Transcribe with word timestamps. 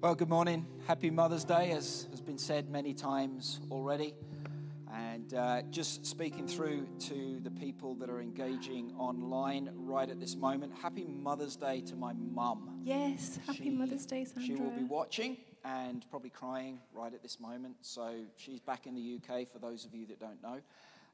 Well, 0.00 0.14
good 0.14 0.30
morning. 0.30 0.64
Happy 0.86 1.10
Mother's 1.10 1.44
Day, 1.44 1.72
as 1.72 2.06
has 2.10 2.22
been 2.22 2.38
said 2.38 2.70
many 2.70 2.94
times 2.94 3.60
already. 3.70 4.14
And 4.90 5.34
uh, 5.34 5.60
just 5.70 6.06
speaking 6.06 6.48
through 6.48 6.86
to 7.00 7.38
the 7.42 7.50
people 7.50 7.94
that 7.96 8.08
are 8.08 8.18
engaging 8.18 8.94
online 8.98 9.68
right 9.74 10.08
at 10.08 10.18
this 10.18 10.36
moment, 10.36 10.72
happy 10.80 11.04
Mother's 11.04 11.54
Day 11.54 11.82
to 11.82 11.96
my 11.96 12.14
mum. 12.14 12.80
Yes, 12.82 13.38
happy 13.46 13.64
She- 13.64 13.70
Mother's 13.70 14.06
Day, 14.06 14.24
Sandra. 14.24 14.42
She 14.46 14.54
will 14.54 14.70
be 14.70 14.84
watching 14.84 15.36
and 15.66 16.06
probably 16.08 16.30
crying 16.30 16.78
right 16.94 17.12
at 17.12 17.22
this 17.22 17.38
moment. 17.38 17.76
So 17.82 18.20
she's 18.38 18.60
back 18.60 18.86
in 18.86 18.94
the 18.94 19.18
UK 19.18 19.46
for 19.52 19.58
those 19.58 19.84
of 19.84 19.94
you 19.94 20.06
that 20.06 20.18
don't 20.18 20.42
know. 20.42 20.60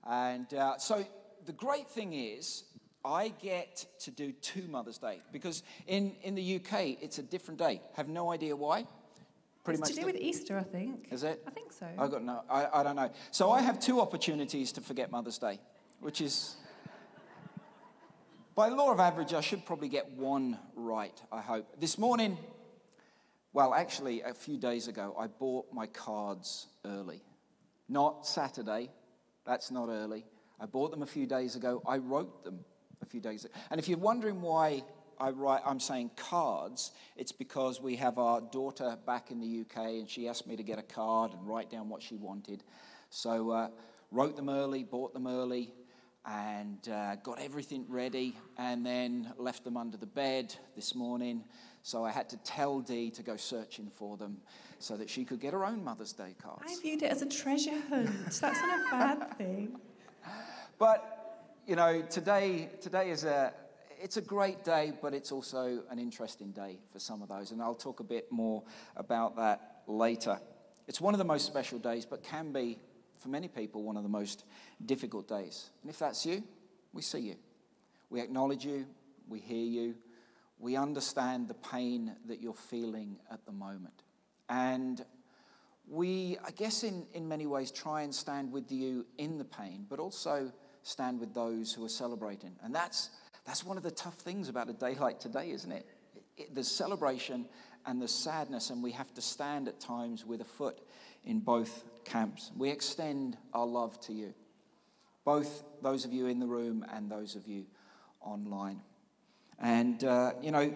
And 0.09 0.55
uh, 0.55 0.79
so 0.79 1.05
the 1.45 1.53
great 1.53 1.89
thing 1.89 2.13
is, 2.13 2.63
I 3.05 3.29
get 3.41 3.87
to 4.01 4.11
do 4.11 4.33
two 4.33 4.67
Mother's 4.69 4.99
Day 4.99 5.21
because 5.33 5.63
in, 5.87 6.17
in 6.23 6.35
the 6.35 6.57
UK 6.57 7.03
it's 7.03 7.19
a 7.19 7.23
different 7.23 7.59
day. 7.59 7.81
Have 7.95 8.09
no 8.09 8.33
idea 8.33 8.57
why. 8.57 8.87
Pretty 9.65 9.81
it's 9.81 9.91
much 9.91 9.91
to 9.91 9.95
do 9.95 10.01
the- 10.01 10.13
with 10.13 10.17
Easter, 10.21 10.59
I 10.59 10.63
think. 10.63 11.09
Is 11.11 11.23
it? 11.23 11.43
I 11.47 11.51
think 11.51 11.73
so. 11.73 11.87
I 11.99 12.09
got 12.09 12.23
no. 12.23 12.43
I, 12.51 12.67
I 12.73 12.83
don't 12.83 12.97
know. 12.97 13.11
So 13.31 13.51
I 13.51 13.61
have 13.61 13.79
two 13.79 14.01
opportunities 14.01 14.73
to 14.73 14.81
forget 14.81 15.11
Mother's 15.11 15.39
Day, 15.39 15.61
which 16.01 16.21
is 16.21 16.57
by 18.57 18.69
law 18.71 18.91
of 18.91 19.01
average, 19.01 19.35
I 19.35 19.43
should 19.43 19.67
probably 19.67 19.89
get 19.89 20.11
one 20.13 20.59
right. 20.75 21.13
I 21.31 21.43
hope. 21.43 21.79
This 21.79 21.99
morning, 21.99 22.39
well, 23.53 23.75
actually, 23.75 24.23
a 24.23 24.33
few 24.33 24.57
days 24.57 24.89
ago, 24.89 25.15
I 25.19 25.27
bought 25.27 25.67
my 25.75 25.87
cards 25.87 26.67
early. 26.85 27.23
Not 27.87 28.27
Saturday. 28.27 28.91
That's 29.47 29.71
not 29.71 29.91
early. 29.91 30.25
I 30.59 30.65
bought 30.65 30.91
them 30.91 31.03
a 31.03 31.07
few 31.07 31.27
days 31.27 31.55
ago. 31.55 31.83
I 31.87 31.99
wrote 31.99 32.45
them 32.45 32.61
a 33.03 33.07
few 33.07 33.21
days 33.21 33.45
ago. 33.45 33.55
And 33.71 33.79
if 33.79 33.89
you're 33.89 33.99
wondering 33.99 34.41
why 34.41 34.83
I 35.19 35.31
write, 35.31 35.63
I'm 35.65 35.81
saying 35.81 36.11
cards, 36.17 36.93
it's 37.17 37.33
because 37.33 37.81
we 37.81 37.97
have 37.97 38.19
our 38.19 38.41
daughter 38.41 38.97
back 39.07 39.31
in 39.31 39.41
the 39.41 39.61
UK 39.61 39.77
and 39.87 40.09
she 40.09 40.29
asked 40.29 40.47
me 40.47 40.57
to 40.57 40.63
get 40.63 40.79
a 40.79 40.83
card 40.83 41.33
and 41.33 41.47
write 41.47 41.71
down 41.71 41.89
what 41.89 42.03
she 42.03 42.17
wanted. 42.17 42.63
So 43.11 43.51
uh, 43.51 43.69
wrote 44.11 44.37
them 44.37 44.49
early, 44.49 44.85
bought 44.85 45.15
them 45.15 45.27
early, 45.27 45.73
and 46.27 46.89
uh, 46.89 47.17
got 47.17 47.41
everything 47.41 47.87
ready, 47.89 48.37
and 48.59 48.85
then 48.85 49.33
left 49.39 49.65
them 49.65 49.77
under 49.77 49.97
the 49.97 50.07
bed 50.07 50.55
this 50.75 50.95
morning. 50.95 51.45
So 51.83 52.05
I 52.05 52.11
had 52.11 52.29
to 52.31 52.37
tell 52.39 52.81
Dee 52.81 53.11
to 53.13 53.23
go 53.23 53.37
searching 53.37 53.91
for 53.95 54.17
them 54.17 54.39
so 54.81 54.97
that 54.97 55.09
she 55.09 55.25
could 55.25 55.41
get 55.41 55.53
her 55.53 55.65
own 55.65 55.85
Mother's 55.85 56.13
Day 56.13 56.35
cards. 56.43 56.65
I 56.67 56.81
viewed 56.83 57.03
it 57.03 57.13
as 57.13 57.23
a 57.23 57.27
treasure 57.27 57.81
hunt. 57.89 58.11
That's 58.25 58.43
not 58.43 58.53
a 58.53 58.91
bad 58.91 59.39
thing. 59.39 59.79
But 60.79 61.16
you 61.67 61.75
know, 61.75 62.01
today 62.03 62.71
today 62.81 63.11
is 63.11 63.25
a 63.25 63.53
it's 64.01 64.17
a 64.17 64.21
great 64.21 64.63
day, 64.63 64.93
but 65.03 65.13
it's 65.13 65.33
also 65.33 65.83
an 65.91 65.99
interesting 65.99 66.53
day 66.53 66.79
for 66.93 67.01
some 67.01 67.23
of 67.23 67.29
those, 67.29 67.51
and 67.51 67.61
I'll 67.61 67.75
talk 67.75 67.99
a 67.99 68.05
bit 68.05 68.31
more 68.31 68.63
about 68.95 69.37
that 69.37 69.83
later. 69.89 70.39
It's 70.87 71.01
one 71.01 71.13
of 71.13 71.19
the 71.19 71.25
most 71.25 71.45
special 71.45 71.81
days, 71.81 72.07
but 72.07 72.23
can 72.23 72.53
be 72.53 72.79
for 73.19 73.31
many 73.31 73.49
people 73.49 73.83
one 73.83 73.97
of 73.97 74.05
the 74.05 74.09
most 74.09 74.45
difficult 74.85 75.27
days. 75.27 75.71
And 75.83 75.91
if 75.91 75.99
that's 75.99 76.25
you, 76.25 76.45
we 76.93 77.03
see 77.03 77.19
you, 77.19 77.37
we 78.11 78.21
acknowledge 78.21 78.65
you, 78.65 78.87
we 79.29 79.41
hear 79.41 79.65
you, 79.65 79.97
we 80.61 80.77
understand 80.77 81.49
the 81.49 81.55
pain 81.55 82.15
that 82.27 82.41
you're 82.41 82.55
feeling 82.55 83.17
at 83.29 83.45
the 83.45 83.53
moment, 83.53 84.05
and 84.49 85.05
we, 85.89 86.37
I 86.45 86.53
guess, 86.53 86.85
in, 86.85 87.07
in 87.13 87.27
many 87.27 87.47
ways, 87.47 87.73
try 87.73 88.03
and 88.03 88.15
stand 88.15 88.53
with 88.53 88.71
you 88.71 89.05
in 89.19 89.39
the 89.39 89.45
pain, 89.45 89.87
but 89.89 89.99
also 89.99 90.53
stand 90.87 91.19
with 91.19 91.35
those 91.35 91.73
who 91.73 91.85
are 91.85 91.89
celebrating. 91.89 92.55
And 92.63 92.73
that's, 92.73 93.11
that's 93.45 93.65
one 93.65 93.77
of 93.77 93.83
the 93.83 93.91
tough 93.91 94.15
things 94.15 94.49
about 94.49 94.71
a 94.71 94.73
day 94.73 94.95
like 94.95 95.19
today, 95.19 95.51
isn't 95.51 95.73
it? 95.73 95.85
it 96.37 96.55
there's 96.55 96.71
celebration 96.71 97.47
and 97.87 98.01
there's 98.01 98.15
sadness, 98.15 98.71
and 98.71 98.83
we 98.83 98.93
have 98.93 99.13
to 99.15 99.21
stand 99.21 99.67
at 99.67 99.81
times 99.81 100.25
with 100.25 100.41
a 100.41 100.45
foot 100.45 100.81
in 101.25 101.41
both 101.41 101.85
camps. 102.05 102.53
We 102.57 102.71
extend 102.71 103.37
our 103.53 103.67
love 103.67 104.01
to 104.03 104.13
you, 104.13 104.33
both 105.25 105.65
those 105.83 106.05
of 106.05 106.13
you 106.13 106.27
in 106.27 106.39
the 106.39 106.47
room 106.47 106.85
and 106.93 107.11
those 107.11 107.35
of 107.35 107.49
you 107.49 107.67
online. 108.21 108.81
And, 109.59 110.03
uh, 110.05 110.33
you 110.41 110.53
know, 110.53 110.73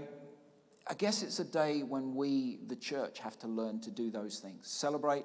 I 0.89 0.95
guess 0.95 1.23
it's 1.23 1.39
a 1.39 1.45
day 1.45 1.83
when 1.85 2.17
we, 2.17 2.59
the 2.67 2.77
church, 2.77 3.21
have 3.21 3.39
to 3.41 3.47
learn 3.47 3.81
to 3.83 3.93
do 3.93 4.11
those 4.11 4.41
things. 4.41 4.67
Celebrate, 4.67 5.25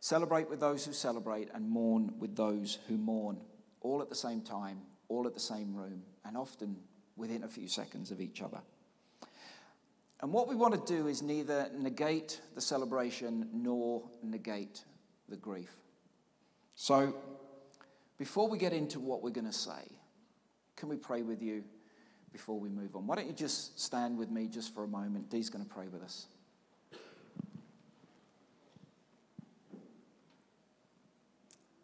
celebrate 0.00 0.48
with 0.48 0.60
those 0.60 0.84
who 0.86 0.94
celebrate, 0.94 1.48
and 1.52 1.68
mourn 1.68 2.14
with 2.18 2.36
those 2.36 2.78
who 2.88 2.96
mourn, 2.96 3.38
all 3.80 4.02
at 4.02 4.08
the 4.08 4.14
same 4.14 4.40
time, 4.40 4.80
all 5.08 5.26
at 5.26 5.34
the 5.34 5.40
same 5.40 5.74
room, 5.74 6.02
and 6.24 6.36
often 6.36 6.76
within 7.16 7.42
a 7.42 7.48
few 7.48 7.68
seconds 7.68 8.10
of 8.10 8.20
each 8.20 8.42
other. 8.42 8.60
And 10.20 10.32
what 10.32 10.48
we 10.48 10.54
want 10.54 10.74
to 10.74 10.94
do 10.94 11.06
is 11.06 11.22
neither 11.22 11.70
negate 11.76 12.40
the 12.54 12.60
celebration 12.60 13.48
nor 13.52 14.02
negate 14.22 14.84
the 15.28 15.36
grief. 15.36 15.70
So, 16.74 17.14
before 18.18 18.48
we 18.48 18.58
get 18.58 18.72
into 18.72 18.98
what 18.98 19.22
we're 19.22 19.30
going 19.30 19.46
to 19.46 19.52
say, 19.52 19.92
can 20.76 20.88
we 20.88 20.96
pray 20.96 21.22
with 21.22 21.40
you 21.40 21.62
before 22.32 22.58
we 22.58 22.68
move 22.68 22.96
on? 22.96 23.06
Why 23.06 23.16
don't 23.16 23.26
you 23.26 23.32
just 23.32 23.80
stand 23.80 24.18
with 24.18 24.30
me 24.30 24.48
just 24.48 24.74
for 24.74 24.84
a 24.84 24.88
moment? 24.88 25.30
Dee's 25.30 25.50
going 25.50 25.64
to 25.64 25.70
pray 25.70 25.86
with 25.86 26.02
us. 26.02 26.26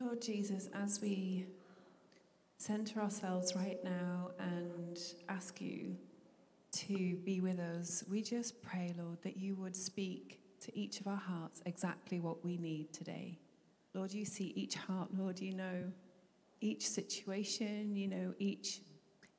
Lord 0.01 0.21
Jesus, 0.21 0.69
as 0.75 1.01
we 1.01 1.47
center 2.59 3.01
ourselves 3.01 3.55
right 3.55 3.83
now 3.85 4.31
and 4.39 4.99
ask 5.29 5.61
you 5.61 5.97
to 6.73 7.17
be 7.25 7.41
with 7.41 7.59
us, 7.59 8.05
we 8.09 8.23
just 8.23 8.61
pray, 8.63 8.93
Lord, 8.99 9.19
that 9.23 9.37
you 9.37 9.55
would 9.57 9.77
speak 9.77 10.41
to 10.61 10.77
each 10.77 11.01
of 11.01 11.07
our 11.07 11.17
hearts 11.17 11.63
exactly 11.67 12.21
what 12.21 12.45
we 12.45 12.57
need 12.57 12.93
today. 12.93 13.39
Lord, 13.93 14.13
you 14.13 14.25
see 14.25 14.53
each 14.57 14.75
heart, 14.75 15.09
Lord, 15.17 15.41
you 15.41 15.55
know 15.55 15.93
each 16.61 16.89
situation, 16.89 17.95
you 17.95 18.09
know 18.09 18.35
each 18.39 18.81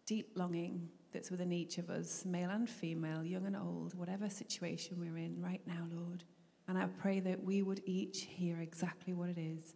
deep 0.06 0.32
longing 0.36 0.88
that's 1.12 1.32
within 1.32 1.52
each 1.52 1.78
of 1.78 1.90
us, 1.90 2.26
male 2.26 2.50
and 2.52 2.70
female, 2.70 3.24
young 3.24 3.48
and 3.48 3.58
old, 3.58 3.96
whatever 3.96 4.30
situation 4.30 4.98
we're 5.00 5.18
in 5.18 5.42
right 5.42 5.62
now, 5.66 5.88
Lord. 5.92 6.24
And 6.68 6.78
I 6.78 6.86
pray 6.86 7.20
that 7.22 7.44
we 7.44 7.64
would 7.64 7.82
each 7.86 8.22
hear 8.22 8.60
exactly 8.60 9.14
what 9.14 9.30
it 9.30 9.38
is 9.38 9.76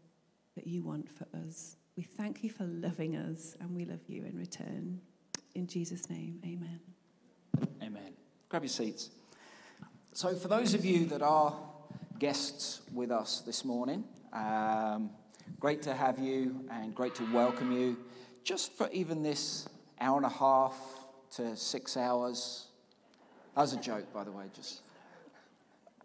that 0.56 0.68
you 0.68 0.84
want 0.84 1.10
for 1.10 1.26
us. 1.46 1.78
We 2.00 2.06
thank 2.06 2.46
you 2.46 2.50
for 2.50 2.64
loving 2.64 3.18
us, 3.18 3.58
and 3.60 3.76
we 3.76 3.84
love 3.84 4.00
you 4.08 4.24
in 4.24 4.38
return. 4.38 5.02
In 5.54 5.68
Jesus' 5.68 6.10
name, 6.10 6.40
amen. 6.46 6.80
Amen. 7.84 8.14
Grab 8.48 8.64
your 8.64 8.70
seats. 8.70 9.10
So, 10.14 10.34
for 10.34 10.48
those 10.48 10.74
of 10.74 10.86
you 10.86 11.08
that 11.08 11.22
are 11.22 11.54
guests 12.18 12.80
with 12.94 13.12
us 13.12 13.42
this 13.42 13.66
morning, 13.66 14.06
um, 14.32 15.10
great 15.60 15.82
to 15.82 15.94
have 15.94 16.20
you 16.20 16.64
and 16.72 16.96
great 16.96 17.16
to 17.16 17.34
welcome 17.34 17.74
you 17.74 17.98
just 18.46 18.72
for 18.78 18.90
even 18.94 19.22
this 19.22 19.68
hour 20.00 20.16
and 20.16 20.26
a 20.26 20.30
half 20.30 20.78
to 21.31 21.54
six 21.58 21.98
hours. 21.98 22.68
That 23.56 23.64
was 23.64 23.74
a 23.74 23.78
joke, 23.81 24.14
by 24.14 24.24
the 24.24 24.31
way, 24.31 24.46
just. 24.56 24.84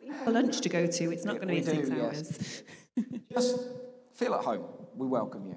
We 0.03 0.09
have 0.09 0.27
a 0.27 0.33
lunch 0.33 0.61
to 0.63 0.69
go 0.69 0.89
to. 0.89 1.13
It's 1.13 1.25
not 1.25 1.37
going 1.37 1.47
to 1.47 1.55
be 1.55 1.63
six 1.63 1.89
do, 1.89 1.95
yes. 1.95 2.63
hours. 2.97 3.21
Just 3.33 3.61
feel 4.17 4.35
at 4.35 4.45
home. 4.45 4.65
We 4.97 5.07
welcome 5.07 5.47
you. 5.47 5.57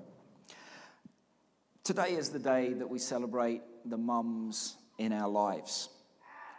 Today 1.87 2.17
is 2.17 2.31
the 2.31 2.39
day 2.39 2.73
that 2.73 2.89
we 2.89 2.99
celebrate 2.99 3.61
the 3.85 3.95
mums 3.95 4.75
in 4.97 5.13
our 5.13 5.29
lives. 5.29 5.87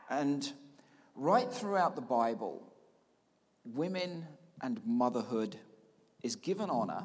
And 0.09 0.50
right 1.15 1.53
throughout 1.53 1.97
the 1.97 2.00
Bible, 2.00 2.62
women 3.62 4.25
and 4.62 4.81
motherhood 4.87 5.56
is 6.22 6.34
given 6.34 6.71
honor 6.71 7.05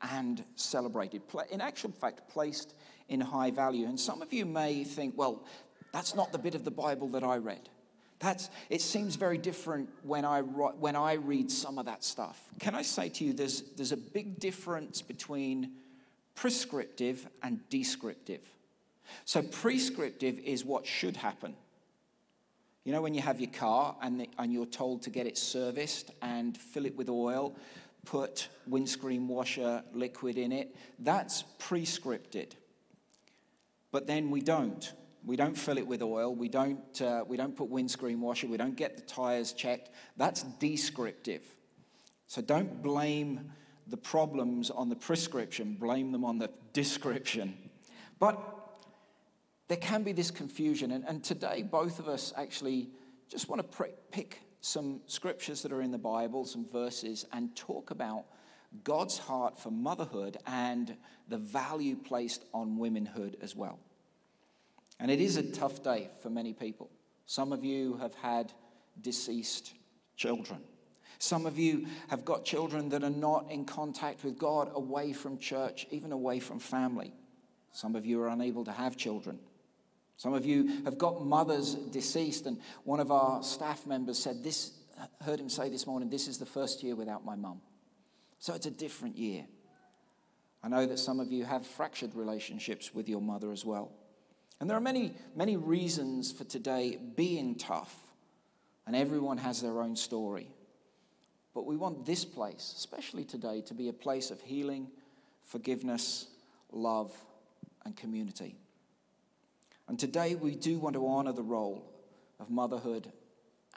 and 0.00 0.44
celebrated. 0.54 1.22
In 1.50 1.60
actual 1.60 1.90
fact, 1.90 2.28
placed 2.28 2.76
in 3.08 3.20
high 3.20 3.50
value. 3.50 3.88
And 3.88 3.98
some 3.98 4.22
of 4.22 4.32
you 4.32 4.46
may 4.46 4.84
think, 4.84 5.18
well, 5.18 5.44
that's 5.92 6.14
not 6.14 6.30
the 6.30 6.38
bit 6.38 6.54
of 6.54 6.62
the 6.62 6.70
Bible 6.70 7.08
that 7.08 7.24
I 7.24 7.38
read. 7.38 7.68
That's, 8.20 8.50
it 8.70 8.82
seems 8.82 9.16
very 9.16 9.36
different 9.36 9.88
when 10.04 10.24
I, 10.24 10.42
when 10.42 10.94
I 10.94 11.14
read 11.14 11.50
some 11.50 11.80
of 11.80 11.86
that 11.86 12.04
stuff. 12.04 12.40
Can 12.60 12.76
I 12.76 12.82
say 12.82 13.08
to 13.08 13.24
you, 13.24 13.32
there's, 13.32 13.62
there's 13.76 13.90
a 13.90 13.96
big 13.96 14.38
difference 14.38 15.02
between 15.02 15.72
prescriptive 16.38 17.26
and 17.42 17.68
descriptive. 17.68 18.40
So, 19.24 19.42
prescriptive 19.42 20.38
is 20.38 20.64
what 20.64 20.86
should 20.86 21.16
happen. 21.16 21.56
You 22.84 22.92
know, 22.92 23.02
when 23.02 23.12
you 23.12 23.20
have 23.22 23.40
your 23.40 23.50
car 23.50 23.96
and, 24.00 24.20
the, 24.20 24.28
and 24.38 24.52
you're 24.52 24.66
told 24.66 25.02
to 25.02 25.10
get 25.10 25.26
it 25.26 25.36
serviced 25.36 26.12
and 26.22 26.56
fill 26.56 26.86
it 26.86 26.96
with 26.96 27.08
oil, 27.08 27.56
put 28.06 28.48
windscreen 28.68 29.26
washer 29.26 29.82
liquid 29.92 30.38
in 30.38 30.52
it, 30.52 30.76
that's 31.00 31.42
prescripted. 31.58 32.52
But 33.90 34.06
then 34.06 34.30
we 34.30 34.40
don't. 34.40 34.92
We 35.24 35.34
don't 35.34 35.58
fill 35.58 35.76
it 35.76 35.86
with 35.86 36.02
oil. 36.02 36.32
We 36.34 36.48
don't, 36.48 37.02
uh, 37.02 37.24
we 37.26 37.36
don't 37.36 37.56
put 37.56 37.68
windscreen 37.68 38.20
washer. 38.20 38.46
We 38.46 38.58
don't 38.58 38.76
get 38.76 38.96
the 38.96 39.02
tires 39.02 39.52
checked. 39.52 39.90
That's 40.16 40.44
descriptive. 40.60 41.42
So 42.28 42.40
don't 42.42 42.80
blame 42.80 43.50
the 43.88 43.96
problems 43.96 44.70
on 44.70 44.88
the 44.88 44.96
prescription, 44.96 45.76
blame 45.78 46.12
them 46.12 46.24
on 46.24 46.38
the 46.38 46.50
description. 46.72 47.56
But 48.18 48.38
there 49.68 49.76
can 49.76 50.02
be 50.02 50.12
this 50.12 50.30
confusion. 50.30 50.92
And, 50.92 51.04
and 51.06 51.22
today, 51.22 51.62
both 51.62 51.98
of 51.98 52.08
us 52.08 52.32
actually 52.36 52.90
just 53.28 53.48
want 53.48 53.60
to 53.60 53.76
pr- 53.76 53.94
pick 54.10 54.40
some 54.60 55.00
scriptures 55.06 55.62
that 55.62 55.72
are 55.72 55.82
in 55.82 55.90
the 55.90 55.98
Bible, 55.98 56.44
some 56.44 56.66
verses, 56.66 57.24
and 57.32 57.54
talk 57.54 57.90
about 57.90 58.24
God's 58.84 59.18
heart 59.18 59.58
for 59.58 59.70
motherhood 59.70 60.36
and 60.46 60.96
the 61.28 61.38
value 61.38 61.96
placed 61.96 62.44
on 62.52 62.76
womanhood 62.76 63.36
as 63.40 63.54
well. 63.54 63.78
And 65.00 65.10
it 65.10 65.20
is 65.20 65.36
a 65.36 65.42
tough 65.42 65.82
day 65.82 66.10
for 66.22 66.28
many 66.28 66.52
people. 66.52 66.90
Some 67.26 67.52
of 67.52 67.64
you 67.64 67.96
have 67.98 68.14
had 68.14 68.52
deceased 69.00 69.74
children. 70.16 70.60
Some 71.18 71.46
of 71.46 71.58
you 71.58 71.86
have 72.08 72.24
got 72.24 72.44
children 72.44 72.88
that 72.90 73.02
are 73.02 73.10
not 73.10 73.50
in 73.50 73.64
contact 73.64 74.22
with 74.24 74.38
God, 74.38 74.70
away 74.72 75.12
from 75.12 75.38
church, 75.38 75.86
even 75.90 76.12
away 76.12 76.38
from 76.38 76.60
family. 76.60 77.12
Some 77.72 77.96
of 77.96 78.06
you 78.06 78.20
are 78.22 78.28
unable 78.28 78.64
to 78.64 78.72
have 78.72 78.96
children. 78.96 79.38
Some 80.16 80.32
of 80.32 80.44
you 80.44 80.82
have 80.84 80.98
got 80.98 81.24
mothers 81.24 81.74
deceased, 81.74 82.46
and 82.46 82.60
one 82.84 83.00
of 83.00 83.10
our 83.10 83.42
staff 83.42 83.86
members 83.86 84.18
said 84.18 84.42
this, 84.42 84.72
heard 85.22 85.40
him 85.40 85.48
say 85.48 85.68
this 85.68 85.86
morning, 85.86 86.08
this 86.08 86.28
is 86.28 86.38
the 86.38 86.46
first 86.46 86.82
year 86.82 86.96
without 86.96 87.24
my 87.24 87.36
mum. 87.36 87.60
So 88.38 88.54
it's 88.54 88.66
a 88.66 88.70
different 88.70 89.16
year. 89.16 89.46
I 90.62 90.68
know 90.68 90.86
that 90.86 90.98
some 90.98 91.20
of 91.20 91.30
you 91.30 91.44
have 91.44 91.66
fractured 91.66 92.14
relationships 92.14 92.92
with 92.92 93.08
your 93.08 93.20
mother 93.20 93.52
as 93.52 93.64
well. 93.64 93.92
And 94.60 94.68
there 94.68 94.76
are 94.76 94.80
many, 94.80 95.14
many 95.36 95.56
reasons 95.56 96.32
for 96.32 96.44
today 96.44 96.98
being 97.16 97.54
tough, 97.56 97.94
and 98.86 98.96
everyone 98.96 99.38
has 99.38 99.62
their 99.62 99.80
own 99.80 99.94
story. 99.94 100.50
But 101.58 101.66
we 101.66 101.76
want 101.76 102.06
this 102.06 102.24
place, 102.24 102.72
especially 102.76 103.24
today, 103.24 103.62
to 103.62 103.74
be 103.74 103.88
a 103.88 103.92
place 103.92 104.30
of 104.30 104.40
healing, 104.40 104.86
forgiveness, 105.42 106.28
love, 106.70 107.12
and 107.84 107.96
community. 107.96 108.54
And 109.88 109.98
today 109.98 110.36
we 110.36 110.54
do 110.54 110.78
want 110.78 110.94
to 110.94 111.04
honor 111.04 111.32
the 111.32 111.42
role 111.42 111.82
of 112.38 112.48
motherhood 112.48 113.10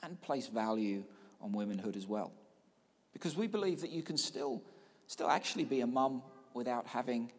and 0.04 0.22
place 0.22 0.46
value 0.46 1.04
on 1.42 1.54
womanhood 1.54 1.96
as 1.96 2.06
well. 2.06 2.32
Because 3.14 3.36
we 3.36 3.48
believe 3.48 3.82
that 3.82 3.90
you 3.90 4.04
can 4.04 4.16
still, 4.16 4.62
still 5.08 5.28
actually 5.28 5.66
be 5.66 5.82
a 5.82 5.88
mum 5.88 6.22
without 6.54 6.86
having 6.86 7.32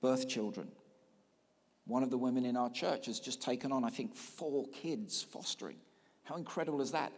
birth 0.00 0.28
children. 0.28 0.66
One 1.86 2.02
of 2.02 2.10
the 2.10 2.18
women 2.18 2.44
in 2.44 2.56
our 2.56 2.70
church 2.70 3.06
has 3.06 3.20
just 3.20 3.40
taken 3.40 3.70
on, 3.70 3.84
I 3.84 3.90
think, 3.90 4.16
four 4.16 4.66
kids 4.66 5.22
fostering. 5.22 5.76
How 6.24 6.34
incredible 6.34 6.80
is 6.80 6.90
that? 6.90 7.12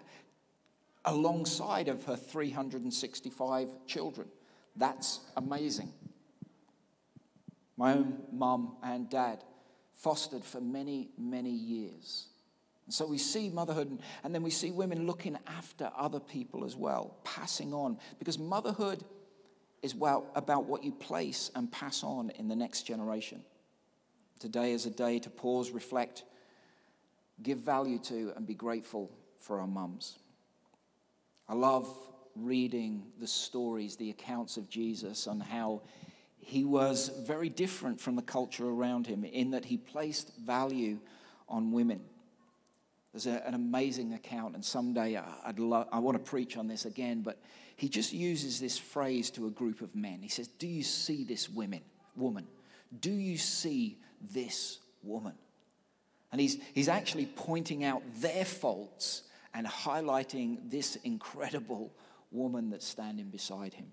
Alongside 1.05 1.89
of 1.89 2.05
her 2.05 2.17
365 2.17 3.69
children. 3.87 4.29
That's 4.77 5.21
amazing. 5.37 5.93
My 7.77 7.95
own 7.95 8.19
mum 8.33 8.77
and 8.83 9.09
dad 9.09 9.45
fostered 9.93 10.45
for 10.45 10.61
many, 10.61 11.11
many 11.17 11.51
years. 11.51 12.27
And 12.87 12.95
so 12.95 13.07
we 13.07 13.19
see 13.19 13.51
motherhood, 13.51 13.99
and 14.25 14.35
then 14.35 14.43
we 14.43 14.51
see 14.51 14.71
women 14.71 15.07
looking 15.07 15.37
after 15.47 15.91
other 15.97 16.21
people 16.21 16.65
as 16.65 16.75
well, 16.75 17.19
passing 17.23 17.75
on. 17.75 17.99
Because 18.19 18.39
motherhood 18.39 19.05
is 19.83 19.95
well 19.95 20.27
about 20.35 20.65
what 20.65 20.83
you 20.83 20.93
place 20.93 21.51
and 21.55 21.71
pass 21.71 22.03
on 22.03 22.31
in 22.31 22.49
the 22.49 22.57
next 22.57 22.83
generation. 22.83 23.43
Today 24.39 24.73
is 24.73 24.87
a 24.87 24.91
day 24.91 25.19
to 25.21 25.31
pause, 25.31 25.71
reflect, 25.71 26.25
give 27.43 27.59
value 27.59 27.99
to, 28.01 28.33
and 28.37 28.47
be 28.47 28.55
grateful 28.55 29.11
for 29.39 29.61
our 29.61 29.67
mums. 29.67 30.19
I 31.49 31.55
love 31.55 31.89
reading 32.37 33.05
the 33.19 33.27
stories, 33.27 33.97
the 33.97 34.11
accounts 34.11 34.57
of 34.57 34.69
Jesus, 34.69 35.27
on 35.27 35.41
how 35.41 35.83
he 36.41 36.65
was 36.65 37.11
very 37.27 37.49
different 37.49 38.01
from 38.01 38.17
the 38.17 38.23
culture 38.23 38.67
around 38.67 39.07
him 39.07 39.25
in 39.25 39.51
that 39.51 39.65
he 39.65 39.77
placed 39.77 40.37
value 40.39 40.99
on 41.49 41.73
women. 41.73 42.01
There's 43.13 43.27
a, 43.27 43.47
an 43.47 43.55
amazing 43.55 44.13
account, 44.13 44.55
and 44.55 44.65
someday 44.65 45.17
I'd 45.17 45.59
lo- 45.59 45.89
I 45.91 45.99
want 45.99 46.17
to 46.17 46.31
preach 46.31 46.57
on 46.57 46.69
this 46.69 46.85
again, 46.85 47.23
but 47.23 47.41
he 47.77 47.89
just 47.89 48.13
uses 48.13 48.61
this 48.61 48.79
phrase 48.79 49.31
to 49.31 49.47
a 49.47 49.51
group 49.51 49.81
of 49.81 49.95
men. 49.95 50.21
He 50.21 50.29
says, 50.29 50.49
Do 50.49 50.67
you 50.67 50.83
see 50.83 51.25
this 51.25 51.49
women, 51.49 51.81
woman? 52.17 52.47
Do 53.01 53.11
you 53.11 53.39
see 53.39 53.99
this 54.21 54.79
woman. 55.03 55.35
And 56.31 56.41
he's, 56.41 56.59
he's 56.75 56.89
actually 56.89 57.27
pointing 57.27 57.85
out 57.85 58.03
their 58.17 58.45
faults 58.45 59.23
and 59.55 59.67
highlighting 59.67 60.71
this 60.71 60.97
incredible 60.97 61.93
woman 62.31 62.71
that's 62.71 62.87
standing 62.87 63.31
beside 63.31 63.75
him. 63.75 63.91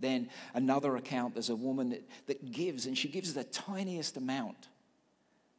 Then 0.00 0.28
another 0.52 0.96
account, 0.96 1.34
there's 1.34 1.50
a 1.50 1.56
woman 1.56 1.90
that, 1.90 2.08
that 2.26 2.50
gives, 2.50 2.86
and 2.86 2.98
she 2.98 3.08
gives 3.08 3.34
the 3.34 3.44
tiniest 3.44 4.16
amount. 4.16 4.68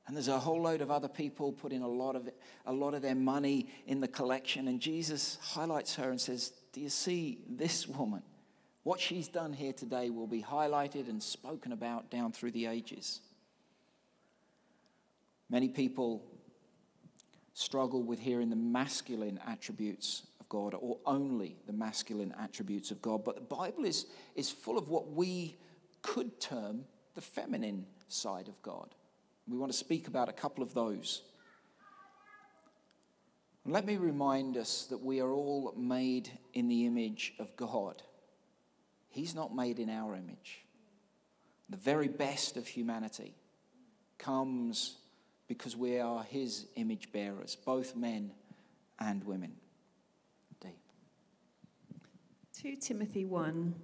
And 0.05 0.15
there's 0.15 0.27
a 0.27 0.37
whole 0.37 0.61
load 0.61 0.81
of 0.81 0.91
other 0.91 1.07
people 1.07 1.53
putting 1.53 1.81
a 1.81 1.87
lot 1.87 2.17
of, 2.17 2.29
a 2.65 2.73
lot 2.73 2.93
of 2.93 3.01
their 3.01 3.15
money 3.15 3.69
in 3.87 4.01
the 4.01 4.07
collection. 4.07 4.67
And 4.67 4.81
Jesus 4.81 5.39
highlights 5.41 5.95
her 5.95 6.09
and 6.09 6.19
says, 6.19 6.51
Do 6.73 6.81
you 6.81 6.89
see 6.89 7.39
this 7.49 7.87
woman? 7.87 8.21
What 8.83 8.99
she's 8.99 9.29
done 9.29 9.53
here 9.53 9.71
today 9.71 10.09
will 10.09 10.27
be 10.27 10.41
highlighted 10.41 11.07
and 11.07 11.23
spoken 11.23 11.71
about 11.71 12.11
down 12.11 12.33
through 12.33 12.51
the 12.51 12.65
ages. 12.65 13.21
Many 15.49 15.69
people 15.69 16.21
struggle 17.53 18.03
with 18.03 18.19
hearing 18.19 18.49
the 18.49 18.55
masculine 18.55 19.39
attributes 19.45 20.23
of 20.39 20.49
God 20.49 20.75
or 20.79 20.97
only 21.05 21.57
the 21.67 21.73
masculine 21.73 22.33
attributes 22.39 22.91
of 22.91 23.01
God. 23.01 23.23
But 23.23 23.35
the 23.35 23.41
Bible 23.41 23.85
is, 23.85 24.07
is 24.35 24.49
full 24.49 24.77
of 24.77 24.89
what 24.89 25.11
we 25.11 25.57
could 26.01 26.39
term 26.39 26.85
the 27.15 27.21
feminine 27.21 27.85
side 28.07 28.47
of 28.47 28.61
God. 28.61 28.95
We 29.47 29.57
want 29.57 29.71
to 29.71 29.77
speak 29.77 30.07
about 30.07 30.29
a 30.29 30.33
couple 30.33 30.63
of 30.63 30.73
those. 30.73 31.21
Let 33.65 33.85
me 33.85 33.97
remind 33.97 34.57
us 34.57 34.87
that 34.89 35.01
we 35.01 35.21
are 35.21 35.31
all 35.31 35.73
made 35.77 36.29
in 36.53 36.67
the 36.67 36.85
image 36.85 37.33
of 37.39 37.55
God. 37.55 38.01
He's 39.09 39.35
not 39.35 39.55
made 39.55 39.79
in 39.79 39.89
our 39.89 40.15
image. 40.15 40.65
The 41.69 41.77
very 41.77 42.07
best 42.07 42.57
of 42.57 42.67
humanity 42.67 43.35
comes 44.17 44.97
because 45.53 45.77
we 45.77 45.99
are 45.99 46.23
his 46.23 46.65
image 46.77 47.11
bearers, 47.11 47.55
both 47.55 47.95
men 47.95 48.31
and 48.99 49.23
women. 49.23 49.53
Dee. 50.59 50.79
2 52.59 52.75
Timothy 52.77 53.23
1, 53.25 53.75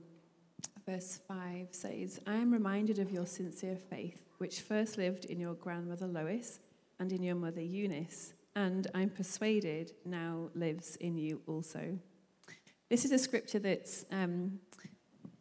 verse 0.87 1.19
5 1.27 1.67
says, 1.69 2.19
I 2.25 2.37
am 2.37 2.51
reminded 2.51 2.97
of 2.97 3.11
your 3.11 3.27
sincere 3.27 3.77
faith, 3.77 4.25
which 4.39 4.61
first 4.61 4.97
lived 4.97 5.25
in 5.25 5.39
your 5.39 5.53
grandmother 5.53 6.07
Lois 6.07 6.59
and 6.99 7.11
in 7.11 7.21
your 7.21 7.35
mother 7.35 7.61
Eunice, 7.61 8.33
and 8.55 8.87
I'm 8.95 9.11
persuaded 9.11 9.93
now 10.05 10.49
lives 10.55 10.95
in 10.95 11.19
you 11.19 11.39
also. 11.45 11.99
This 12.89 13.05
is 13.05 13.11
a 13.11 13.19
scripture 13.19 13.59
that's. 13.59 14.05
Um, 14.11 14.59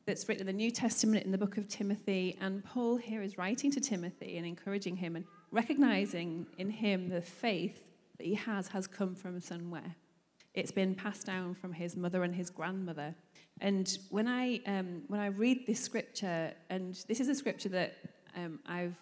that's 0.04 0.26
written 0.26 0.49
in 0.49 0.56
the 0.56 0.58
New 0.58 0.70
Testament 0.70 1.26
in 1.26 1.32
the 1.32 1.37
book 1.37 1.58
of 1.58 1.68
Timothy, 1.68 2.35
and 2.40 2.64
Paul 2.64 2.97
here 2.97 3.20
is 3.20 3.37
writing 3.37 3.70
to 3.73 3.78
Timothy 3.78 4.38
and 4.38 4.47
encouraging 4.47 4.97
him 4.97 5.16
and 5.16 5.26
recognizing 5.50 6.47
in 6.59 6.71
him 6.71 7.09
the 7.09 7.23
faith 7.23 7.90
that 8.19 8.26
he 8.26 8.35
has 8.35 8.69
has 8.69 8.87
come 8.87 9.14
from 9.14 9.40
somewhere. 9.40 9.97
It's 10.55 10.73
been 10.73 10.95
passed 10.95 11.26
down 11.26 11.55
from 11.55 11.73
his 11.73 11.97
mother 11.97 12.23
and 12.25 12.35
his 12.35 12.50
grandmother. 12.50 13.14
And 13.61 13.97
when 14.11 14.26
I, 14.26 14.61
um, 14.67 15.02
when 15.09 15.21
I 15.21 15.26
read 15.26 15.67
this 15.67 15.81
scripture, 15.81 16.52
and 16.71 16.95
this 17.09 17.21
is 17.21 17.28
a 17.28 17.35
scripture 17.35 17.69
that 17.71 17.95
um, 18.37 18.61
I've 18.67 18.97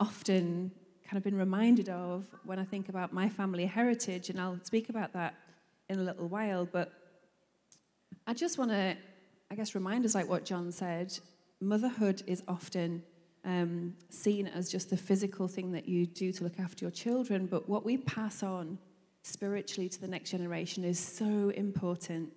often 0.00 0.70
kind 1.04 1.16
of 1.16 1.24
been 1.24 1.36
reminded 1.36 1.88
of 1.88 2.24
when 2.44 2.58
I 2.58 2.64
think 2.64 2.88
about 2.88 3.12
my 3.12 3.28
family 3.28 3.66
heritage, 3.66 4.30
and 4.30 4.40
I'll 4.40 4.60
speak 4.64 4.88
about 4.88 5.12
that 5.14 5.34
in 5.88 5.98
a 5.98 6.02
little 6.02 6.28
while, 6.28 6.66
but 6.66 6.92
I 8.26 8.34
just 8.34 8.58
want 8.58 8.70
to, 8.72 8.96
I 9.50 9.54
guess, 9.54 9.74
remind 9.74 10.04
us 10.04 10.14
like 10.14 10.28
what 10.28 10.44
Jon 10.44 10.72
said 10.72 11.18
motherhood 11.60 12.22
is 12.26 12.42
often 12.46 13.02
um, 13.46 13.94
seen 14.10 14.48
as 14.48 14.68
just 14.68 14.90
the 14.90 14.96
physical 14.96 15.46
thing 15.46 15.72
that 15.72 15.88
you 15.88 16.04
do 16.04 16.32
to 16.32 16.44
look 16.44 16.58
after 16.58 16.84
your 16.84 16.90
children, 16.90 17.46
but 17.46 17.68
what 17.68 17.84
we 17.84 17.96
pass 17.96 18.42
on 18.42 18.78
spiritually 19.22 19.88
to 19.88 20.00
the 20.00 20.08
next 20.08 20.30
generation 20.30 20.84
is 20.84 20.98
so 20.98 21.50
important. 21.50 22.32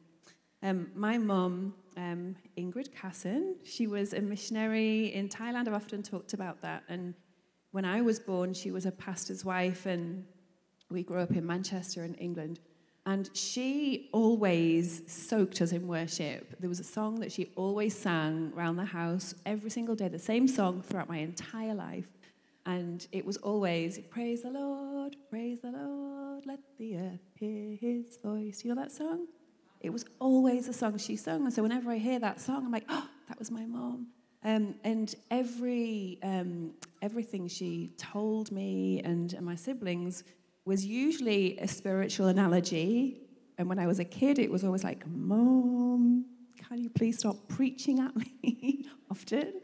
Um, 0.62 0.92
my 0.94 1.18
mum, 1.18 1.74
um, 1.98 2.36
Ingrid 2.58 2.94
Casson, 2.94 3.56
she 3.64 3.88
was 3.88 4.14
a 4.14 4.22
missionary 4.22 5.14
in 5.14 5.30
Thailand. 5.30 5.68
I've 5.68 5.74
often 5.74 6.04
talked 6.04 6.34
about 6.34 6.62
that. 6.62 6.84
And 6.88 7.16
when 7.72 7.86
I 7.86 8.02
was 8.02 8.20
born, 8.20 8.54
she 8.54 8.72
was 8.72 8.86
a 8.86 8.92
pastor's 8.92 9.44
wife, 9.44 9.86
and 9.86 10.26
we 10.90 11.02
grew 11.04 11.20
up 11.20 11.32
in 11.32 11.46
Manchester 11.46 12.04
in 12.04 12.14
England. 12.16 12.60
And 13.10 13.28
she 13.34 14.08
always 14.14 15.02
soaked 15.08 15.64
us 15.64 15.72
in 15.72 15.88
worship. 15.88 16.56
There 16.60 16.70
was 16.70 16.80
a 16.80 16.84
song 16.84 17.22
that 17.22 17.32
she 17.32 17.50
always 17.56 17.98
sang 17.98 18.54
around 18.56 18.76
the 18.76 18.86
house 18.86 19.34
every 19.48 19.72
single 19.72 19.96
day, 19.96 20.10
the 20.10 20.20
same 20.20 20.48
song 20.48 20.84
throughout 20.84 21.10
my 21.10 21.18
entire 21.18 21.74
life. 21.74 22.06
And 22.68 23.08
it 23.12 23.26
was 23.26 23.38
always, 23.38 23.98
Praise 24.12 24.44
the 24.44 24.52
Lord, 24.52 25.16
praise 25.28 25.62
the 25.62 25.72
Lord, 25.72 26.46
let 26.46 26.60
the 26.78 26.98
earth 26.98 27.26
hear 27.34 27.76
his 27.82 28.20
voice. 28.24 28.64
You 28.64 28.76
know 28.76 28.82
that 28.84 28.92
song? 28.92 29.26
It 29.82 29.90
was 29.90 30.06
always 30.20 30.68
a 30.68 30.74
song 30.74 31.00
she 31.00 31.16
sung. 31.16 31.46
And 31.46 31.52
so 31.52 31.64
whenever 31.64 31.90
I 31.90 31.98
hear 31.98 32.20
that 32.20 32.40
song, 32.40 32.64
I'm 32.64 32.72
like, 32.72 32.86
oh, 32.90 33.10
that 33.28 33.40
was 33.40 33.50
my 33.50 33.66
mom. 33.66 34.10
Um, 34.44 34.76
and 34.84 35.16
every, 35.32 36.20
um, 36.22 36.74
everything 37.02 37.48
she 37.48 37.92
told 37.98 38.52
me 38.52 39.02
and, 39.04 39.34
and 39.34 39.44
my 39.44 39.56
siblings 39.56 40.24
was 40.66 40.86
usually 40.86 41.58
a 41.58 41.68
spiritual 41.68 42.28
analogy. 42.28 43.22
And 43.58 43.68
when 43.68 43.80
I 43.80 43.88
was 43.88 44.00
a 44.00 44.06
kid, 44.06 44.40
it 44.40 44.52
was 44.52 44.64
always 44.64 44.84
like, 44.84 45.06
Mom, 45.08 46.26
can 46.58 46.82
you 46.82 46.90
please 46.90 47.20
stop 47.20 47.48
preaching 47.48 48.00
at 48.00 48.16
me 48.16 48.86
often? 49.12 49.62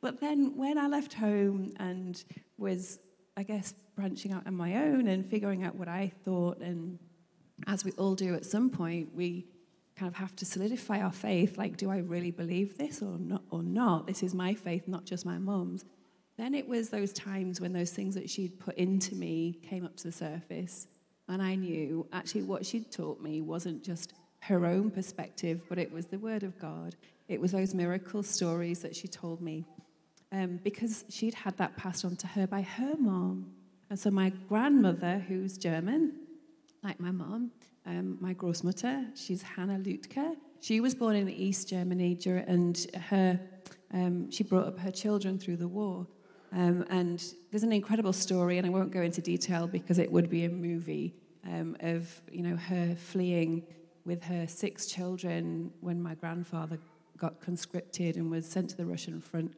But 0.00 0.20
then 0.20 0.56
when 0.56 0.78
I 0.78 0.86
left 0.86 1.14
home 1.14 1.72
and 1.78 2.22
was, 2.56 2.98
I 3.36 3.42
guess, 3.42 3.74
branching 3.96 4.32
out 4.32 4.46
on 4.46 4.54
my 4.54 4.76
own 4.76 5.08
and 5.08 5.26
figuring 5.26 5.64
out 5.64 5.74
what 5.74 5.88
I 5.88 6.12
thought, 6.24 6.60
and 6.60 6.98
as 7.66 7.84
we 7.84 7.92
all 7.92 8.14
do 8.14 8.34
at 8.34 8.44
some 8.44 8.70
point, 8.70 9.14
we 9.14 9.46
kind 9.96 10.08
of 10.08 10.16
have 10.16 10.36
to 10.36 10.44
solidify 10.44 11.00
our 11.00 11.12
faith 11.12 11.58
like, 11.58 11.76
do 11.76 11.90
I 11.90 11.98
really 11.98 12.30
believe 12.30 12.78
this 12.78 13.02
or 13.02 13.18
not? 13.18 13.42
Or 13.50 13.62
not? 13.62 14.06
This 14.06 14.22
is 14.22 14.34
my 14.34 14.54
faith, 14.54 14.86
not 14.86 15.04
just 15.04 15.26
my 15.26 15.38
mum's. 15.38 15.84
Then 16.38 16.54
it 16.54 16.66
was 16.66 16.88
those 16.88 17.12
times 17.12 17.60
when 17.60 17.72
those 17.72 17.90
things 17.90 18.14
that 18.14 18.30
she'd 18.30 18.58
put 18.60 18.76
into 18.78 19.16
me 19.16 19.58
came 19.68 19.84
up 19.84 19.96
to 19.96 20.04
the 20.04 20.12
surface. 20.12 20.86
And 21.28 21.42
I 21.42 21.56
knew 21.56 22.06
actually 22.12 22.42
what 22.42 22.64
she'd 22.64 22.90
taught 22.90 23.20
me 23.20 23.42
wasn't 23.42 23.84
just 23.84 24.14
her 24.42 24.64
own 24.64 24.90
perspective, 24.90 25.64
but 25.68 25.78
it 25.78 25.92
was 25.92 26.06
the 26.06 26.18
Word 26.18 26.44
of 26.44 26.56
God. 26.58 26.94
It 27.26 27.40
was 27.40 27.52
those 27.52 27.74
miracle 27.74 28.22
stories 28.22 28.80
that 28.80 28.94
she 28.94 29.08
told 29.08 29.42
me 29.42 29.66
um, 30.30 30.60
because 30.62 31.04
she'd 31.08 31.34
had 31.34 31.56
that 31.58 31.76
passed 31.76 32.04
on 32.04 32.14
to 32.16 32.26
her 32.28 32.46
by 32.46 32.62
her 32.62 32.94
mom. 32.96 33.52
And 33.90 33.98
so 33.98 34.10
my 34.10 34.30
grandmother, 34.48 35.24
who's 35.26 35.58
German, 35.58 36.12
like 36.84 37.00
my 37.00 37.10
mom, 37.10 37.50
um, 37.84 38.16
my 38.20 38.34
Großmutter, 38.34 39.06
she's 39.16 39.42
Hannah 39.42 39.78
Lütke. 39.78 40.36
She 40.60 40.80
was 40.80 40.94
born 40.94 41.16
in 41.16 41.28
East 41.28 41.68
Germany, 41.68 42.18
and 42.46 42.86
her, 43.08 43.40
um, 43.92 44.30
she 44.30 44.44
brought 44.44 44.66
up 44.66 44.78
her 44.78 44.90
children 44.90 45.38
through 45.38 45.56
the 45.56 45.68
war. 45.68 46.06
Um, 46.52 46.84
and 46.88 47.22
there's 47.50 47.62
an 47.62 47.72
incredible 47.72 48.12
story, 48.12 48.58
and 48.58 48.66
I 48.66 48.70
won't 48.70 48.90
go 48.90 49.02
into 49.02 49.20
detail 49.20 49.66
because 49.66 49.98
it 49.98 50.10
would 50.10 50.30
be 50.30 50.44
a 50.44 50.48
movie 50.48 51.14
um, 51.46 51.76
of 51.80 52.20
you 52.30 52.42
know 52.42 52.56
her 52.56 52.94
fleeing 52.96 53.64
with 54.04 54.22
her 54.24 54.46
six 54.46 54.86
children 54.86 55.70
when 55.80 56.02
my 56.02 56.14
grandfather 56.14 56.78
got 57.18 57.40
conscripted 57.40 58.16
and 58.16 58.30
was 58.30 58.46
sent 58.46 58.70
to 58.70 58.76
the 58.76 58.86
Russian 58.86 59.20
front. 59.20 59.54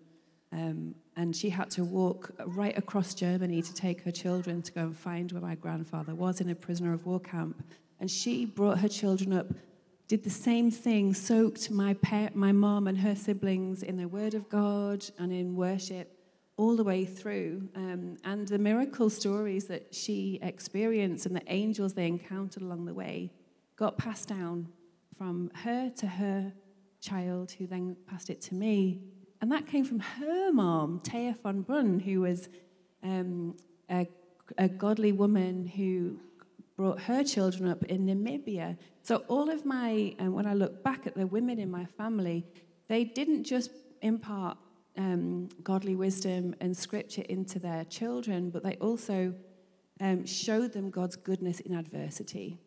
Um, 0.52 0.96
and 1.14 1.36
she 1.36 1.50
had 1.50 1.70
to 1.72 1.84
walk 1.84 2.32
right 2.44 2.76
across 2.76 3.14
Germany 3.14 3.62
to 3.62 3.72
take 3.72 4.02
her 4.02 4.10
children 4.10 4.62
to 4.62 4.72
go 4.72 4.80
and 4.80 4.96
find 4.96 5.30
where 5.30 5.42
my 5.42 5.54
grandfather 5.54 6.14
was 6.14 6.40
in 6.40 6.48
a 6.48 6.54
prisoner 6.54 6.92
of 6.92 7.06
war 7.06 7.20
camp. 7.20 7.62
And 8.00 8.10
she 8.10 8.46
brought 8.46 8.78
her 8.78 8.88
children 8.88 9.32
up, 9.32 9.46
did 10.08 10.24
the 10.24 10.30
same 10.30 10.70
thing, 10.70 11.14
soaked 11.14 11.70
my, 11.70 11.94
pa- 11.94 12.30
my 12.34 12.50
mom 12.50 12.88
and 12.88 12.98
her 12.98 13.14
siblings 13.14 13.84
in 13.84 13.96
the 13.96 14.08
Word 14.08 14.34
of 14.34 14.48
God 14.48 15.04
and 15.18 15.32
in 15.32 15.54
worship 15.54 16.19
all 16.60 16.76
the 16.76 16.84
way 16.84 17.06
through. 17.06 17.66
Um, 17.74 18.18
and 18.22 18.46
the 18.46 18.58
miracle 18.58 19.08
stories 19.08 19.64
that 19.68 19.94
she 19.94 20.38
experienced 20.42 21.24
and 21.24 21.34
the 21.34 21.42
angels 21.46 21.94
they 21.94 22.06
encountered 22.06 22.62
along 22.62 22.84
the 22.84 22.92
way 22.92 23.32
got 23.76 23.96
passed 23.96 24.28
down 24.28 24.68
from 25.16 25.50
her 25.64 25.90
to 25.96 26.06
her 26.06 26.52
child, 27.00 27.52
who 27.52 27.66
then 27.66 27.96
passed 28.06 28.28
it 28.28 28.42
to 28.42 28.54
me. 28.54 29.00
And 29.40 29.50
that 29.52 29.66
came 29.66 29.86
from 29.86 30.00
her 30.00 30.52
mom, 30.52 31.00
Taya 31.02 31.34
von 31.42 31.62
Brunn, 31.62 31.98
who 31.98 32.20
was 32.20 32.50
um, 33.02 33.56
a, 33.90 34.06
a 34.58 34.68
godly 34.68 35.12
woman 35.12 35.66
who 35.66 36.18
brought 36.76 37.00
her 37.00 37.24
children 37.24 37.70
up 37.70 37.84
in 37.84 38.04
Namibia. 38.04 38.76
So 39.02 39.24
all 39.28 39.48
of 39.48 39.64
my, 39.64 40.14
and 40.18 40.34
when 40.34 40.44
I 40.44 40.52
look 40.52 40.84
back 40.84 41.06
at 41.06 41.14
the 41.14 41.26
women 41.26 41.58
in 41.58 41.70
my 41.70 41.86
family, 41.86 42.44
they 42.86 43.04
didn't 43.04 43.44
just 43.44 43.70
impart 44.02 44.58
um, 45.00 45.48
godly 45.62 45.94
wisdom 45.94 46.54
and 46.60 46.76
scripture 46.76 47.22
into 47.22 47.58
their 47.58 47.84
children, 47.84 48.50
but 48.50 48.62
they 48.62 48.76
also 48.76 49.34
um, 49.98 50.26
showed 50.26 50.74
them 50.74 50.90
God's 50.90 51.16
goodness 51.16 51.60
in 51.60 51.74
adversity. 51.74 52.58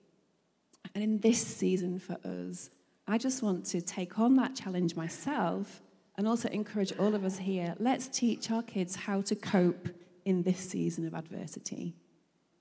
And 0.95 1.03
in 1.03 1.19
this 1.19 1.45
season 1.45 1.99
for 1.99 2.17
us, 2.25 2.71
I 3.07 3.19
just 3.19 3.43
want 3.43 3.65
to 3.67 3.81
take 3.81 4.17
on 4.17 4.35
that 4.37 4.55
challenge 4.55 4.95
myself 4.95 5.81
and 6.17 6.27
also 6.27 6.49
encourage 6.49 6.91
all 6.97 7.13
of 7.15 7.23
us 7.23 7.37
here 7.37 7.75
let's 7.79 8.07
teach 8.07 8.49
our 8.51 8.63
kids 8.63 8.95
how 8.95 9.21
to 9.21 9.35
cope 9.35 9.89
in 10.25 10.43
this 10.43 10.59
season 10.59 11.05
of 11.05 11.13
adversity. 11.13 11.93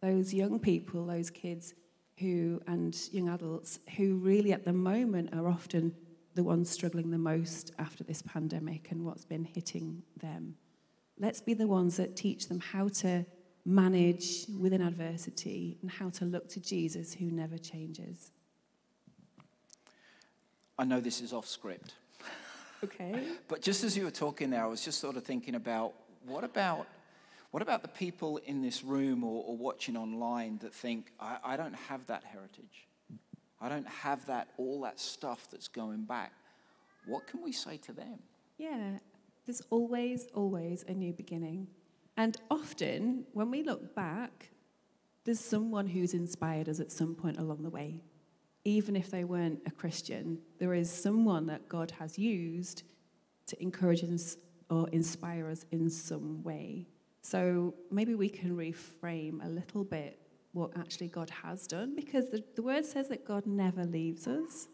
Those 0.03 0.35
young 0.35 0.59
people, 0.59 1.07
those 1.07 1.31
kids 1.31 1.75
who, 2.19 2.61
and 2.67 2.95
young 3.11 3.29
adults 3.31 3.79
who 3.97 4.17
really 4.17 4.53
at 4.53 4.65
the 4.65 4.73
moment 4.73 5.33
are 5.33 5.49
often 5.49 5.95
the 6.35 6.45
ones 6.45 6.71
struggling 6.71 7.11
the 7.11 7.19
most 7.19 7.73
after 7.79 8.05
this 8.05 8.23
pandemic 8.23 8.91
and 8.91 9.05
what's 9.05 9.25
been 9.25 9.45
hitting 9.45 10.03
them. 10.21 10.57
Let's 11.19 11.41
be 11.41 11.55
the 11.55 11.67
ones 11.67 11.97
that 11.99 12.17
teach 12.17 12.49
them 12.49 12.61
how 12.61 12.89
to 12.89 13.27
manage 13.65 14.47
within 14.59 14.83
adversity 14.83 15.79
and 15.83 15.91
how 15.91 16.11
to 16.11 16.25
look 16.25 16.49
to 16.51 16.61
Jesus 16.61 17.15
who 17.15 17.27
never 17.27 17.59
changes. 17.59 18.33
I 20.79 20.85
know 20.85 21.01
this 21.01 21.21
is 21.21 21.33
off 21.33 21.47
script. 21.47 21.95
Okay. 22.83 23.23
but 23.49 23.63
just 23.63 23.85
as 23.85 23.97
you 23.97 24.05
were 24.05 24.11
talking 24.11 24.51
there, 24.51 24.63
I 24.63 24.67
was 24.67 24.85
just 24.85 24.99
sort 25.01 25.17
of 25.17 25.25
thinking 25.25 25.55
about 25.55 25.93
what 26.27 26.45
about 26.45 26.87
what 27.53 27.63
about 27.63 27.83
the 27.83 27.89
people 27.89 28.39
in 28.39 28.63
this 28.63 28.83
room 28.83 29.23
or, 29.23 29.45
or 29.47 29.57
watching 29.57 29.95
online 29.95 30.59
that 30.63 30.75
think, 30.75 31.13
I, 31.21 31.37
I 31.45 31.57
don't 31.59 31.75
have 31.75 32.07
that 32.07 32.25
heritage? 32.25 32.89
I 33.63 33.69
don't 33.69 33.89
have 33.89 34.27
that, 34.27 34.49
all 34.59 34.81
that 34.83 34.99
stuff 34.99 35.47
that's 35.51 35.69
going 35.69 36.03
back. 36.03 36.33
What 37.07 37.29
can 37.29 37.43
we 37.43 37.53
say 37.53 37.77
to 37.79 37.93
them? 37.93 38.19
Yeah, 38.59 38.99
there's 39.47 39.63
always, 39.71 40.27
always 40.35 40.85
a 40.89 40.93
new 40.93 41.13
beginning. 41.13 41.69
And 42.17 42.37
often, 42.51 43.25
when 43.33 43.51
we 43.51 43.63
look 43.63 43.95
back, 43.95 44.51
there's 45.25 45.41
someone 45.41 45.87
who's 45.87 46.13
inspired 46.13 46.69
us 46.69 46.81
at 46.81 46.91
some 46.91 47.15
point 47.15 47.39
along 47.39 47.63
the 47.63 47.71
way. 47.71 48.03
Even 48.65 48.97
if 48.97 49.11
they 49.11 49.25
weren't 49.25 49.61
a 49.65 49.71
Christian, 49.71 50.39
there 50.59 50.75
is 50.75 50.91
someone 50.91 51.47
that 51.47 51.69
God 51.69 51.93
has 51.93 52.19
used 52.19 52.83
to 53.47 53.63
encourage 53.63 54.03
us 54.03 54.37
or 54.71 54.89
inspire 54.91 55.49
us 55.49 55.65
in 55.71 55.89
some 55.89 56.43
way. 56.43 56.89
So 57.23 57.75
maybe 57.91 58.15
we 58.15 58.29
can 58.29 58.57
reframe 58.57 59.45
a 59.45 59.49
little 59.49 59.85
bit 59.85 60.19
what 60.53 60.71
actually 60.77 61.09
God 61.09 61.31
has 61.43 61.67
done 61.67 61.95
because 61.97 62.31
the, 62.31 62.45
the 62.55 62.63
word 62.63 62.85
says 62.85 63.09
that 63.09 63.25
God 63.25 63.47
never 63.47 63.85
leaves 63.85 64.27
us, 64.27 64.69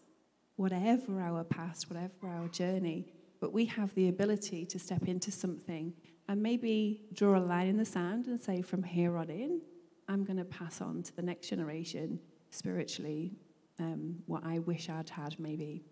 whatever 0.57 1.21
our 1.21 1.45
past, 1.45 1.89
whatever 1.89 2.29
our 2.29 2.49
journey. 2.49 3.07
But 3.41 3.53
we 3.53 3.67
have 3.67 3.95
the 3.95 4.09
ability 4.09 4.67
to 4.67 4.79
step 4.79 5.07
into 5.07 5.31
something 5.31 5.95
and 6.29 6.43
maybe 6.43 7.03
draw 7.13 7.39
a 7.39 7.41
line 7.41 7.69
in 7.69 7.77
the 7.77 7.85
sand 7.85 8.27
and 8.27 8.41
say, 8.41 8.61
from 8.61 8.83
here 8.83 9.17
on 9.17 9.31
in, 9.31 9.61
I'm 10.09 10.25
going 10.25 10.39
to 10.39 10.45
pass 10.45 10.81
on 10.81 11.03
to 11.05 11.15
the 11.15 11.23
next 11.23 11.49
generation 11.49 12.19
spiritually 12.51 13.33
um, 13.79 14.17
what 14.27 14.45
I 14.45 14.59
wish 14.59 14.89
I'd 14.89 15.09
had, 15.09 15.39
maybe. 15.39 15.85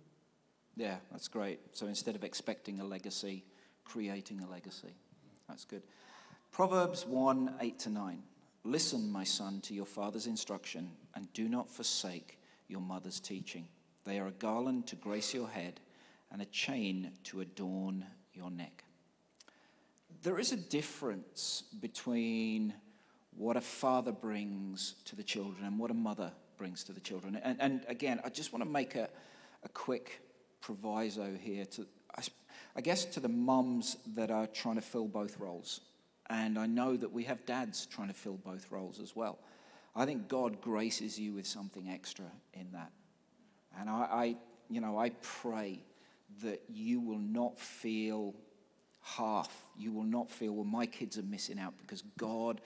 Yeah, 0.77 0.97
that's 1.11 1.29
great. 1.29 1.61
So 1.73 1.87
instead 1.87 2.17
of 2.17 2.25
expecting 2.25 2.81
a 2.81 2.85
legacy, 2.85 3.45
creating 3.85 4.41
a 4.41 4.51
legacy. 4.51 4.95
That's 5.49 5.65
good. 5.65 5.83
Proverbs 6.51 7.07
1 7.07 7.55
8 7.61 7.79
to 7.81 7.91
9. 7.91 8.23
Listen, 8.67 9.13
my 9.13 9.23
son, 9.23 9.61
to 9.61 9.75
your 9.75 9.87
father's 9.87 10.27
instruction, 10.27 10.91
and 11.15 11.33
do 11.33 11.49
not 11.49 11.71
forsake 11.71 12.37
your 12.67 12.81
mother's 12.81 13.21
teaching. 13.21 13.69
They 14.05 14.19
are 14.19 14.27
a 14.27 14.33
garland 14.33 14.89
to 14.89 14.97
grace 14.97 15.33
your 15.33 15.47
head 15.47 15.79
and 16.33 16.43
a 16.43 16.47
chain 16.47 17.13
to 17.25 17.43
adorn 17.43 18.05
your 18.35 18.51
neck. 18.51 18.83
There 20.23 20.41
is 20.41 20.51
a 20.51 20.57
difference 20.57 21.63
between 21.81 22.75
what 23.37 23.57
a 23.57 23.61
father 23.61 24.11
brings 24.11 24.97
to 25.05 25.15
the 25.15 25.23
children 25.23 25.65
and 25.65 25.79
what 25.79 25.93
a 25.93 25.95
mother 25.95 26.33
brings 26.59 26.83
to 26.85 26.93
the 26.93 27.01
children. 27.01 27.41
And, 27.45 27.61
and 27.61 27.85
again, 27.87 28.21
I 28.25 28.31
just 28.31 28.53
want 28.53 28.65
to 28.65 28.69
make 28.69 28.97
a, 28.97 29.09
a 29.63 29.69
quick 29.69 30.21
proviso 30.61 31.37
here 31.41 31.67
to, 31.67 31.87
I, 32.17 32.23
I 32.75 32.81
guess, 32.81 33.05
to 33.05 33.21
the 33.21 33.29
mums 33.29 33.97
that 34.17 34.33
are 34.33 34.49
trying 34.49 34.75
to 34.75 34.81
fill 34.81 35.07
both 35.07 35.39
roles. 35.39 35.83
And 36.29 36.59
I 36.59 36.67
know 36.67 36.97
that 36.97 37.13
we 37.13 37.25
have 37.25 37.45
dads 37.47 37.87
trying 37.87 38.09
to 38.09 38.15
fill 38.15 38.39
both 38.45 38.71
roles 38.71 39.01
as 39.01 39.15
well. 39.15 39.39
I 39.95 40.05
think 40.05 40.29
God 40.29 40.61
graces 40.61 41.19
you 41.19 41.35
with 41.35 41.47
something 41.47 41.89
extra 41.89 42.27
in 42.53 42.73
that. 42.73 42.91
And 43.79 43.89
I, 43.89 43.93
I 43.93 44.37
you 44.69 44.81
know, 44.81 44.99
I 44.99 45.11
pray 45.23 45.81
that 46.43 46.63
you 46.69 47.01
will 47.01 47.19
not 47.19 47.59
feel 47.59 48.35
half. 49.01 49.63
You 49.79 49.93
will 49.93 50.05
not 50.05 50.31
feel, 50.31 50.53
well, 50.53 50.65
my 50.65 50.87
kids 50.87 51.17
are 51.19 51.23
missing 51.23 51.59
out 51.59 51.75
because 51.79 52.03
God, 52.19 52.61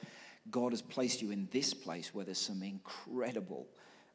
God 0.51 0.73
has 0.73 0.83
placed 0.83 1.21
you 1.21 1.31
in 1.31 1.49
this 1.51 1.75
place 1.75 2.15
where 2.15 2.25
there's 2.25 2.39
some 2.39 2.63
incredible 2.63 3.67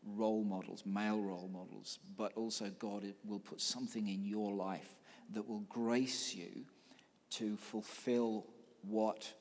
role 0.05 0.43
models, 0.43 0.83
male 0.85 1.21
role 1.21 1.49
models, 1.51 1.99
but 2.17 2.33
also 2.35 2.71
God 2.79 3.05
will 3.23 3.39
put 3.39 3.61
something 3.61 4.07
in 4.07 4.25
your 4.25 4.53
life 4.53 4.97
that 5.33 5.47
will 5.47 5.63
grace 5.69 6.35
you 6.35 6.65
to 7.31 7.57
fulfill 7.57 8.45
what 8.87 9.31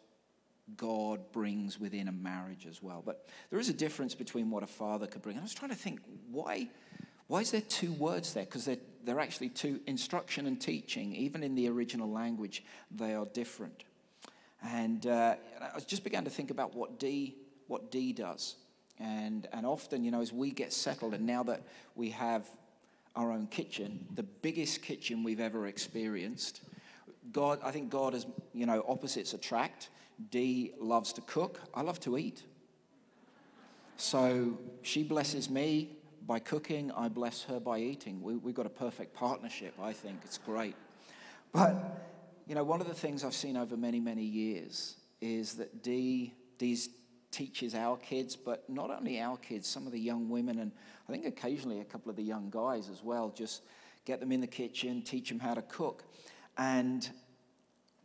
God 0.77 1.33
brings 1.33 1.79
within 1.79 2.09
a 2.09 2.13
marriage 2.13 2.67
as 2.67 2.83
well. 2.83 3.03
But 3.05 3.27
there 3.51 3.59
is 3.59 3.69
a 3.69 3.75
difference 3.75 4.15
between 4.15 4.51
what 4.51 4.63
a 4.63 4.67
father 4.67 5.07
could 5.07 5.23
bring. 5.23 5.37
And 5.37 5.43
I 5.43 5.45
was 5.45 5.55
trying 5.55 5.71
to 5.71 5.77
think, 5.77 6.01
why, 6.31 6.69
why 7.27 7.41
is 7.41 7.51
there 7.51 7.61
two 7.61 7.93
words 7.93 8.33
there? 8.33 8.45
Because 8.45 8.65
they're, 8.65 8.79
they're 9.05 9.21
actually 9.21 9.51
two 9.51 9.81
instruction 9.87 10.47
and 10.47 10.61
teaching. 10.61 11.15
Even 11.15 11.43
in 11.43 11.55
the 11.55 11.69
original 11.69 12.11
language, 12.11 12.65
they 12.91 13.15
are 13.15 13.27
different. 13.27 13.85
And 14.63 15.07
uh, 15.07 15.37
I 15.61 15.81
just 15.81 16.05
began 16.05 16.25
to 16.25 16.31
think 16.31 16.51
about 16.51 16.75
what 16.75 16.99
Dee, 16.99 17.37
what 17.67 17.91
Dee 17.91 18.13
does. 18.13 18.57
And, 18.99 19.47
and 19.53 19.67
often, 19.67 20.05
you 20.05 20.11
know, 20.11 20.23
as 20.23 20.33
we 20.33 20.51
get 20.51 20.73
settled, 20.73 21.15
and 21.15 21.27
now 21.27 21.43
that 21.43 21.63
we 21.95 22.11
have 22.11 22.49
our 23.17 23.31
own 23.31 23.49
kitchen, 23.49 24.07
the 24.15 24.23
biggest 24.23 24.83
kitchen 24.83 25.23
we've 25.23 25.41
ever 25.41 25.67
experienced, 25.67 26.63
God, 27.33 27.59
I 27.63 27.71
think 27.71 27.91
God 27.91 28.15
is, 28.15 28.27
you 28.53 28.67
know, 28.67 28.85
opposites 28.89 29.35
attract. 29.35 29.91
Dee 30.31 30.73
loves 30.79 31.13
to 31.15 31.21
cook. 31.23 31.61
I 31.75 31.83
love 31.83 32.01
to 32.01 32.19
eat. 32.19 32.43
So 33.97 34.59
she 34.83 35.03
blesses 35.03 35.49
me 35.49 35.97
by 36.27 36.39
cooking. 36.39 36.91
I 36.93 37.09
bless 37.09 37.45
her 37.45 37.61
by 37.61 37.79
eating. 37.79 38.23
We, 38.23 38.37
we've 38.37 38.55
got 38.55 38.67
a 38.67 38.71
perfect 38.71 39.15
partnership, 39.15 39.75
I 39.81 39.93
think. 39.93 40.21
It's 40.25 40.39
great. 40.39 40.77
But, 41.53 41.77
you 42.47 42.55
know, 42.55 42.65
one 42.65 42.81
of 42.81 42.89
the 42.89 42.95
things 42.95 43.25
I've 43.25 43.35
seen 43.35 43.57
over 43.57 43.77
many, 43.77 44.01
many 44.01 44.25
years 44.25 44.97
is 45.21 45.55
that 45.55 45.83
Dee, 45.83 46.35
Dee's 46.59 46.89
teaches 47.31 47.75
our 47.75 47.97
kids, 47.97 48.37
but 48.37 48.69
not 48.71 48.91
only 48.91 49.21
our 49.21 49.37
kids, 49.37 49.67
some 49.67 49.87
of 49.87 49.93
the 49.93 49.99
young 49.99 50.29
women, 50.29 50.61
and 50.61 50.71
I 51.09 51.13
think 51.13 51.27
occasionally 51.27 51.81
a 51.81 51.85
couple 51.85 52.09
of 52.09 52.17
the 52.17 52.23
young 52.23 52.49
guys 52.49 52.89
as 52.89 53.03
well, 53.03 53.31
just 53.31 53.63
get 54.05 54.21
them 54.21 54.31
in 54.31 54.41
the 54.41 54.47
kitchen, 54.47 55.03
teach 55.03 55.31
them 55.31 55.41
how 55.41 55.55
to 55.55 55.63
cook. 55.63 56.05
And 56.57 57.09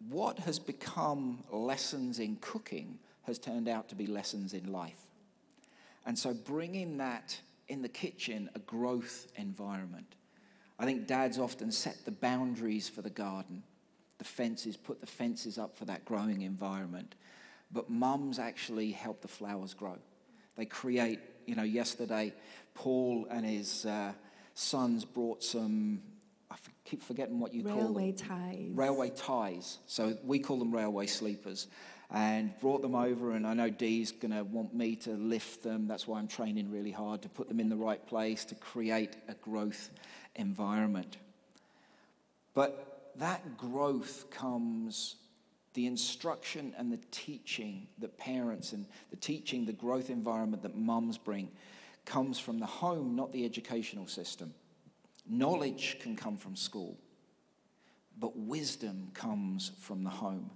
what 0.08 0.40
has 0.40 0.60
become 0.60 1.44
lessons 1.52 2.20
in 2.20 2.38
cooking 2.38 3.00
has 3.24 3.38
turned 3.38 3.68
out 3.68 3.90
to 3.90 3.96
be 3.96 4.08
lessons 4.08 4.54
in 4.54 4.72
life. 4.72 5.00
And 6.06 6.18
so 6.18 6.34
bringing 6.34 6.98
that 6.98 7.40
in 7.68 7.82
the 7.82 7.90
kitchen, 7.90 8.50
a 8.56 8.60
growth 8.60 9.28
environment. 9.36 10.16
I 10.80 10.86
think 10.86 11.08
dads 11.08 11.38
often 11.38 11.72
set 11.72 12.04
the 12.06 12.12
boundaries 12.12 12.90
for 12.90 13.02
the 13.02 13.10
garden, 13.10 13.64
the 14.18 14.24
fences, 14.24 14.76
put 14.76 15.02
the 15.02 15.08
fences 15.08 15.58
up 15.58 15.78
for 15.78 15.86
that 15.86 16.06
growing 16.06 16.42
environment. 16.42 17.16
But 17.72 17.90
mums 17.90 18.40
actually 18.40 18.92
help 18.92 19.22
the 19.22 19.28
flowers 19.28 19.74
grow. 19.74 19.98
They 20.56 20.66
create, 20.66 21.20
you 21.46 21.56
know, 21.56 21.64
yesterday, 21.64 22.34
Paul 22.74 23.28
and 23.30 23.46
his 23.46 23.86
uh, 23.86 24.14
sons 24.56 25.06
brought 25.06 25.44
some, 25.44 26.02
I 26.52 26.56
keep 26.84 27.04
forgetting 27.04 27.40
what 27.40 27.54
you 27.54 27.64
railway 27.64 27.80
call 27.80 27.88
them. 27.88 27.96
Railway 27.96 28.12
ties. 28.12 28.72
Railway 28.72 29.10
ties. 29.12 29.78
So 29.86 30.18
we 30.24 30.40
call 30.40 30.58
them 30.58 30.74
railway 30.74 31.08
sleepers. 31.08 31.68
And 32.12 32.60
brought 32.60 32.82
them 32.82 32.96
over, 32.96 33.34
and 33.34 33.46
I 33.46 33.54
know 33.54 33.70
Dee's 33.70 34.12
going 34.12 34.32
to 34.32 34.44
want 34.44 34.74
me 34.74 34.96
to 34.96 35.12
lift 35.12 35.62
them. 35.62 35.88
That's 35.88 36.08
why 36.08 36.18
I'm 36.18 36.28
training 36.28 36.72
really 36.72 36.90
hard 36.90 37.22
to 37.22 37.30
put 37.30 37.48
them 37.48 37.60
in 37.60 37.70
the 37.70 37.76
right 37.76 38.04
place 38.08 38.46
to 38.46 38.56
create 38.56 39.16
a 39.28 39.36
growth 39.36 39.92
environment. 40.36 41.18
But 42.56 43.12
that 43.18 43.58
growth 43.58 44.32
comes 44.32 45.18
the 45.76 45.86
instruction 45.86 46.74
and 46.80 46.92
the 46.92 47.00
teaching 47.12 47.88
that 48.00 48.18
parents 48.18 48.74
and 48.74 48.88
the 49.12 49.18
teaching, 49.18 49.66
the 49.68 49.72
growth 49.72 50.10
environment 50.10 50.64
that 50.64 50.76
mums 50.76 51.20
bring 51.20 51.52
comes 52.06 52.40
from 52.40 52.60
the 52.60 52.66
home, 52.66 53.16
not 53.16 53.32
the 53.32 53.46
educational 53.46 54.08
system. 54.08 54.52
Knowledge 55.30 55.98
can 56.02 56.16
come 56.16 56.38
from 56.38 56.56
school, 56.56 56.98
but 58.20 58.36
wisdom 58.36 59.12
comes 59.14 59.72
from 59.80 60.04
the 60.04 60.10
home. 60.10 60.50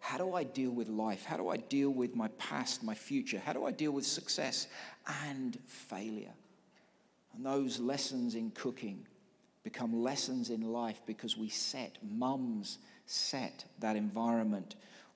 How 0.00 0.18
do 0.18 0.34
I 0.34 0.44
deal 0.44 0.70
with 0.70 0.88
life? 0.88 1.24
How 1.24 1.36
do 1.36 1.48
I 1.48 1.56
deal 1.56 1.90
with 1.90 2.14
my 2.14 2.28
past, 2.38 2.82
my 2.82 2.94
future? 2.94 3.40
How 3.42 3.52
do 3.52 3.64
I 3.64 3.70
deal 3.70 3.92
with 3.92 4.04
success 4.04 4.66
and 5.24 5.58
failure? 5.66 6.34
And 7.34 7.46
those 7.46 7.78
lessons 7.78 8.34
in 8.34 8.50
cooking 8.50 9.06
become 9.62 10.02
lessons 10.02 10.50
in 10.50 10.72
life 10.72 11.00
because 11.06 11.36
we 11.36 11.48
set 11.48 11.98
mums 12.02 12.78
set 13.06 13.64
that 13.78 13.96
environment 13.96 14.74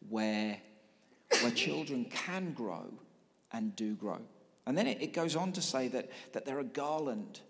where, 0.09 0.59
where 1.41 1.51
children 1.53 2.05
can 2.07 2.53
grow 2.53 2.93
and 3.53 3.75
do 3.77 3.95
grow. 3.95 4.21
And 4.67 4.77
then 4.77 4.87
it, 4.87 5.01
it 5.01 5.13
goes 5.13 5.37
on 5.37 5.53
to 5.53 5.63
say 5.63 5.89
that, 5.89 6.11
that 6.33 6.45
they're 6.45 6.61
a 6.61 6.65
garland 6.65 7.41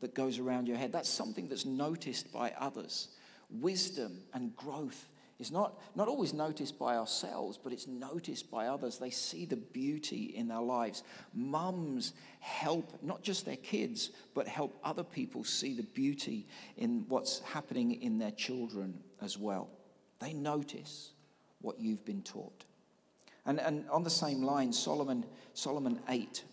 that 0.00 0.14
goes 0.14 0.38
around 0.38 0.68
your 0.68 0.76
head. 0.76 0.92
That's 0.92 1.08
something 1.08 1.48
that's 1.48 1.66
noticed 1.66 2.32
by 2.32 2.52
others. 2.58 3.08
Wisdom 3.50 4.18
and 4.34 4.54
growth 4.56 5.08
is 5.38 5.52
not, 5.52 5.78
not 5.94 6.08
always 6.08 6.32
noticed 6.32 6.78
by 6.78 6.96
ourselves, 6.96 7.58
but 7.62 7.72
it's 7.72 7.86
noticed 7.86 8.50
by 8.50 8.68
others. 8.68 8.98
They 8.98 9.10
see 9.10 9.44
the 9.44 9.56
beauty 9.56 10.32
in 10.34 10.48
their 10.48 10.60
lives. 10.60 11.02
Mums 11.34 12.14
help 12.40 12.98
not 13.02 13.22
just 13.22 13.44
their 13.44 13.56
kids, 13.56 14.10
but 14.34 14.48
help 14.48 14.78
other 14.82 15.04
people 15.04 15.44
see 15.44 15.74
the 15.74 15.82
beauty 15.82 16.46
in 16.76 17.04
what's 17.08 17.40
happening 17.40 18.00
in 18.02 18.18
their 18.18 18.30
children 18.30 18.98
as 19.20 19.36
well. 19.36 19.68
They 20.20 20.32
notice 20.32 21.12
what 21.60 21.78
you've 21.78 22.04
been 22.04 22.22
taught. 22.22 22.64
And, 23.44 23.60
and 23.60 23.88
on 23.90 24.04
the 24.04 24.10
same 24.10 24.42
line, 24.42 24.72
Solomon, 24.72 25.24
Solomon 25.52 26.00
8, 26.08 26.44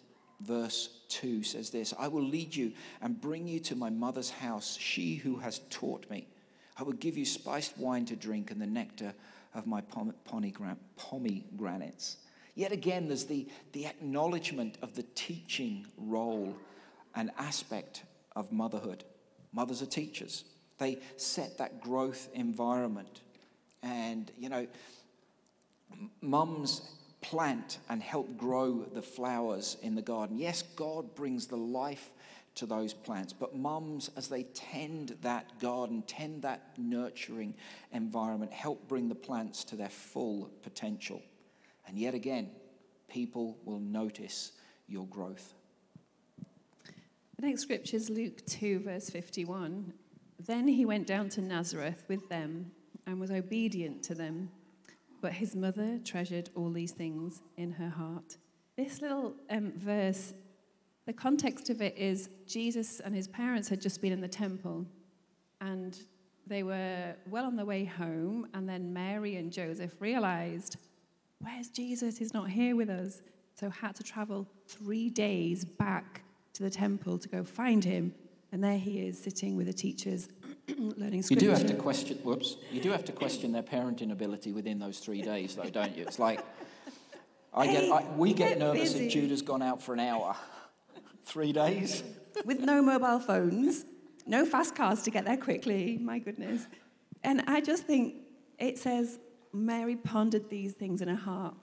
verse 0.43 0.89
2 1.09 1.43
says 1.43 1.69
this 1.69 1.93
I 1.97 2.07
will 2.07 2.23
lead 2.23 2.55
you 2.55 2.73
and 3.01 3.19
bring 3.19 3.47
you 3.47 3.59
to 3.61 3.75
my 3.75 3.89
mother's 3.89 4.29
house, 4.29 4.77
she 4.79 5.15
who 5.15 5.37
has 5.37 5.59
taught 5.69 6.09
me. 6.09 6.27
I 6.77 6.83
will 6.83 6.93
give 6.93 7.17
you 7.17 7.25
spiced 7.25 7.77
wine 7.77 8.05
to 8.05 8.15
drink 8.15 8.51
and 8.51 8.61
the 8.61 8.67
nectar 8.67 9.13
of 9.53 9.67
my 9.67 9.81
pomegranates. 10.95 12.17
Yet 12.55 12.71
again, 12.71 13.07
there's 13.07 13.25
the, 13.25 13.47
the 13.71 13.85
acknowledgement 13.85 14.77
of 14.81 14.95
the 14.95 15.03
teaching 15.15 15.85
role 15.97 16.55
and 17.15 17.31
aspect 17.37 18.03
of 18.35 18.51
motherhood. 18.51 19.03
Mothers 19.51 19.81
are 19.81 19.87
teachers, 19.87 20.45
they 20.79 20.99
set 21.17 21.57
that 21.59 21.81
growth 21.81 22.29
environment. 22.33 23.21
And, 23.83 24.31
you 24.37 24.49
know, 24.49 24.67
mums 26.21 26.81
plant 27.23 27.79
and 27.89 28.03
help 28.03 28.37
grow 28.37 28.85
the 28.93 29.01
flowers 29.01 29.77
in 29.81 29.95
the 29.95 30.01
garden. 30.01 30.37
Yes, 30.37 30.61
God 30.75 31.15
brings 31.15 31.47
the 31.47 31.57
life 31.57 32.11
to 32.55 32.67
those 32.67 32.93
plants, 32.93 33.33
but 33.33 33.55
mums, 33.55 34.11
as 34.15 34.27
they 34.27 34.43
tend 34.43 35.17
that 35.21 35.59
garden, 35.59 36.03
tend 36.05 36.43
that 36.43 36.73
nurturing 36.77 37.55
environment, 37.91 38.51
help 38.51 38.87
bring 38.87 39.09
the 39.09 39.15
plants 39.15 39.63
to 39.63 39.75
their 39.75 39.89
full 39.89 40.51
potential. 40.61 41.23
And 41.87 41.97
yet 41.97 42.13
again, 42.13 42.51
people 43.09 43.57
will 43.65 43.79
notice 43.79 44.51
your 44.87 45.07
growth. 45.07 45.55
The 47.37 47.47
next 47.47 47.61
scripture 47.61 47.97
is 47.97 48.09
Luke 48.09 48.45
2, 48.45 48.79
verse 48.81 49.09
51. 49.09 49.93
Then 50.45 50.67
he 50.67 50.85
went 50.85 51.07
down 51.07 51.29
to 51.29 51.41
Nazareth 51.41 52.03
with 52.07 52.29
them 52.29 52.71
and 53.07 53.19
was 53.19 53.31
obedient 53.31 54.03
to 54.03 54.15
them. 54.15 54.49
But 55.23 55.31
his 55.31 55.55
mother 55.55 56.01
treasured 56.03 56.49
all 56.53 56.69
these 56.69 56.91
things 56.91 57.41
in 57.55 57.71
her 57.71 57.87
heart. 57.87 58.35
This 58.75 59.01
little 59.01 59.33
um, 59.49 59.71
verse, 59.73 60.33
the 61.05 61.13
context 61.13 61.69
of 61.69 61.81
it 61.81 61.97
is 61.97 62.29
Jesus 62.45 62.99
and 62.99 63.15
his 63.15 63.29
parents 63.29 63.69
had 63.69 63.79
just 63.79 64.01
been 64.01 64.11
in 64.11 64.19
the 64.19 64.27
temple 64.27 64.85
and 65.61 65.97
they 66.45 66.61
were 66.61 67.15
well 67.29 67.45
on 67.45 67.55
their 67.55 67.65
way 67.65 67.85
home. 67.85 68.47
And 68.53 68.67
then 68.67 68.91
Mary 68.91 69.37
and 69.37 69.49
Joseph 69.49 69.93
realized, 70.01 70.75
Where's 71.39 71.69
Jesus? 71.69 72.17
He's 72.17 72.33
not 72.33 72.49
here 72.49 72.75
with 72.75 72.89
us. 72.89 73.21
So 73.55 73.69
had 73.69 73.95
to 73.95 74.03
travel 74.03 74.45
three 74.67 75.09
days 75.09 75.63
back 75.63 76.23
to 76.51 76.63
the 76.63 76.69
temple 76.69 77.17
to 77.17 77.29
go 77.29 77.45
find 77.45 77.81
him. 77.85 78.13
And 78.51 78.61
there 78.61 78.77
he 78.77 79.07
is 79.07 79.23
sitting 79.23 79.55
with 79.55 79.67
the 79.67 79.73
teachers 79.73 80.27
learning 80.77 81.23
scripture. 81.23 81.45
You 81.45 81.51
do 81.51 81.57
have 81.57 81.67
to 81.67 81.75
question. 81.75 82.17
Whoops. 82.17 82.57
You 82.71 82.81
do 82.81 82.91
have 82.91 83.05
to 83.05 83.11
question 83.11 83.51
their 83.51 83.63
parenting 83.63 84.11
ability 84.11 84.51
within 84.51 84.79
those 84.79 84.99
three 84.99 85.21
days, 85.33 85.55
though, 85.55 85.69
don't 85.69 85.95
you? 85.95 86.03
It's 86.03 86.19
like 86.19 86.41
I 87.53 87.67
get. 87.67 87.91
I, 87.91 88.05
we 88.15 88.33
get 88.33 88.57
nervous 88.57 88.93
busy. 88.93 89.07
if 89.07 89.13
Judah's 89.13 89.41
gone 89.41 89.61
out 89.61 89.81
for 89.81 89.93
an 89.93 89.99
hour. 89.99 90.35
Three 91.25 91.53
days 91.53 92.03
with 92.45 92.59
no 92.59 92.81
mobile 92.81 93.19
phones, 93.19 93.85
no 94.25 94.45
fast 94.45 94.75
cars 94.75 95.01
to 95.03 95.11
get 95.11 95.25
there 95.25 95.37
quickly. 95.37 95.97
My 95.97 96.19
goodness. 96.19 96.67
And 97.23 97.41
I 97.47 97.61
just 97.61 97.85
think 97.85 98.15
it 98.59 98.77
says 98.77 99.19
Mary 99.53 99.95
pondered 99.95 100.49
these 100.49 100.73
things 100.73 101.01
in 101.01 101.07
her 101.07 101.15
heart. 101.15 101.55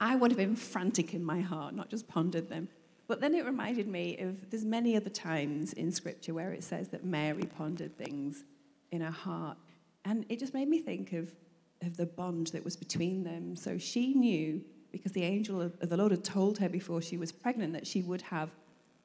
I 0.00 0.16
would 0.16 0.30
have 0.30 0.38
been 0.38 0.56
frantic 0.56 1.12
in 1.12 1.24
my 1.24 1.40
heart, 1.40 1.74
not 1.74 1.90
just 1.90 2.08
pondered 2.08 2.48
them. 2.48 2.68
But 3.08 3.22
then 3.22 3.34
it 3.34 3.46
reminded 3.46 3.88
me 3.88 4.18
of 4.18 4.50
there's 4.50 4.66
many 4.66 4.94
other 4.94 5.10
times 5.10 5.72
in 5.72 5.90
Scripture 5.90 6.34
where 6.34 6.52
it 6.52 6.62
says 6.62 6.88
that 6.88 7.04
Mary 7.04 7.44
pondered 7.56 7.96
things 7.96 8.44
in 8.92 9.00
her 9.00 9.10
heart. 9.10 9.56
And 10.04 10.26
it 10.28 10.38
just 10.38 10.54
made 10.54 10.68
me 10.68 10.80
think 10.80 11.14
of, 11.14 11.34
of 11.82 11.96
the 11.96 12.06
bond 12.06 12.48
that 12.48 12.64
was 12.64 12.76
between 12.76 13.24
them. 13.24 13.56
So 13.56 13.78
she 13.78 14.12
knew, 14.12 14.62
because 14.92 15.12
the 15.12 15.24
angel 15.24 15.60
of, 15.60 15.72
of 15.80 15.88
the 15.88 15.96
Lord 15.96 16.12
had 16.12 16.22
told 16.22 16.58
her 16.58 16.68
before 16.68 17.00
she 17.00 17.16
was 17.16 17.32
pregnant, 17.32 17.72
that 17.72 17.86
she 17.86 18.02
would 18.02 18.22
have 18.22 18.50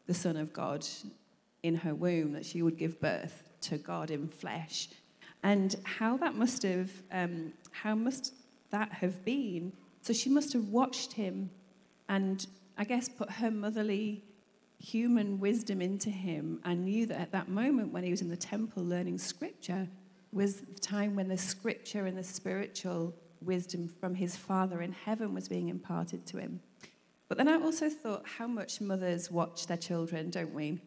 the 0.06 0.13
Son 0.13 0.36
of 0.36 0.52
God 0.52 0.86
in 1.63 1.76
her 1.76 1.96
womb, 1.96 2.34
that 2.34 2.46
she 2.46 2.62
would 2.62 2.78
give 2.78 3.00
birth 3.00 3.44
to 3.62 3.78
God 3.78 4.12
in 4.12 4.28
flesh. 4.28 4.89
And 5.44 5.76
how 5.84 6.18
that 6.18 6.36
must 6.36 6.63
have, 6.63 6.92
um, 7.12 7.54
how 7.72 7.96
must 7.96 8.34
that 8.72 8.92
have 8.92 9.24
been? 9.24 9.72
So 10.02 10.12
she 10.12 10.30
must 10.30 10.52
have 10.52 10.66
watched 10.66 11.13
him 11.13 11.50
and 12.10 12.46
I 12.77 12.83
guess, 12.83 13.09
put 13.09 13.29
her 13.31 13.51
motherly 13.51 14.23
human 14.79 15.39
wisdom 15.39 15.81
into 15.81 16.09
him 16.09 16.59
and 16.65 16.83
knew 16.83 17.05
that 17.05 17.19
at 17.19 17.31
that 17.31 17.47
moment 17.47 17.93
when 17.93 18.03
he 18.03 18.12
was 18.12 18.21
in 18.21 18.29
the 18.29 18.36
temple 18.36 18.83
learning 18.83 19.17
scripture 19.17 19.88
was 20.31 20.62
the 20.62 20.79
time 20.79 21.15
when 21.15 21.27
the 21.27 21.38
scripture 21.38 22.05
and 22.05 22.17
the 22.17 22.23
spiritual 22.23 23.15
wisdom 23.39 23.88
from 23.88 24.15
his 24.15 24.36
father 24.36 24.81
in 24.81 24.91
heaven 24.91 25.33
was 25.33 25.47
being 25.47 25.69
imparted 25.69 26.25
to 26.25 26.38
him. 26.38 26.59
But 27.29 27.38
then 27.38 27.47
I 27.47 27.55
also 27.55 27.89
thought 27.89 28.23
how 28.38 28.47
much 28.47 28.81
mothers 28.81 29.31
watch 29.31 29.67
their 29.67 29.77
children, 29.77 30.29
don't 30.29 30.53
we? 30.53 30.79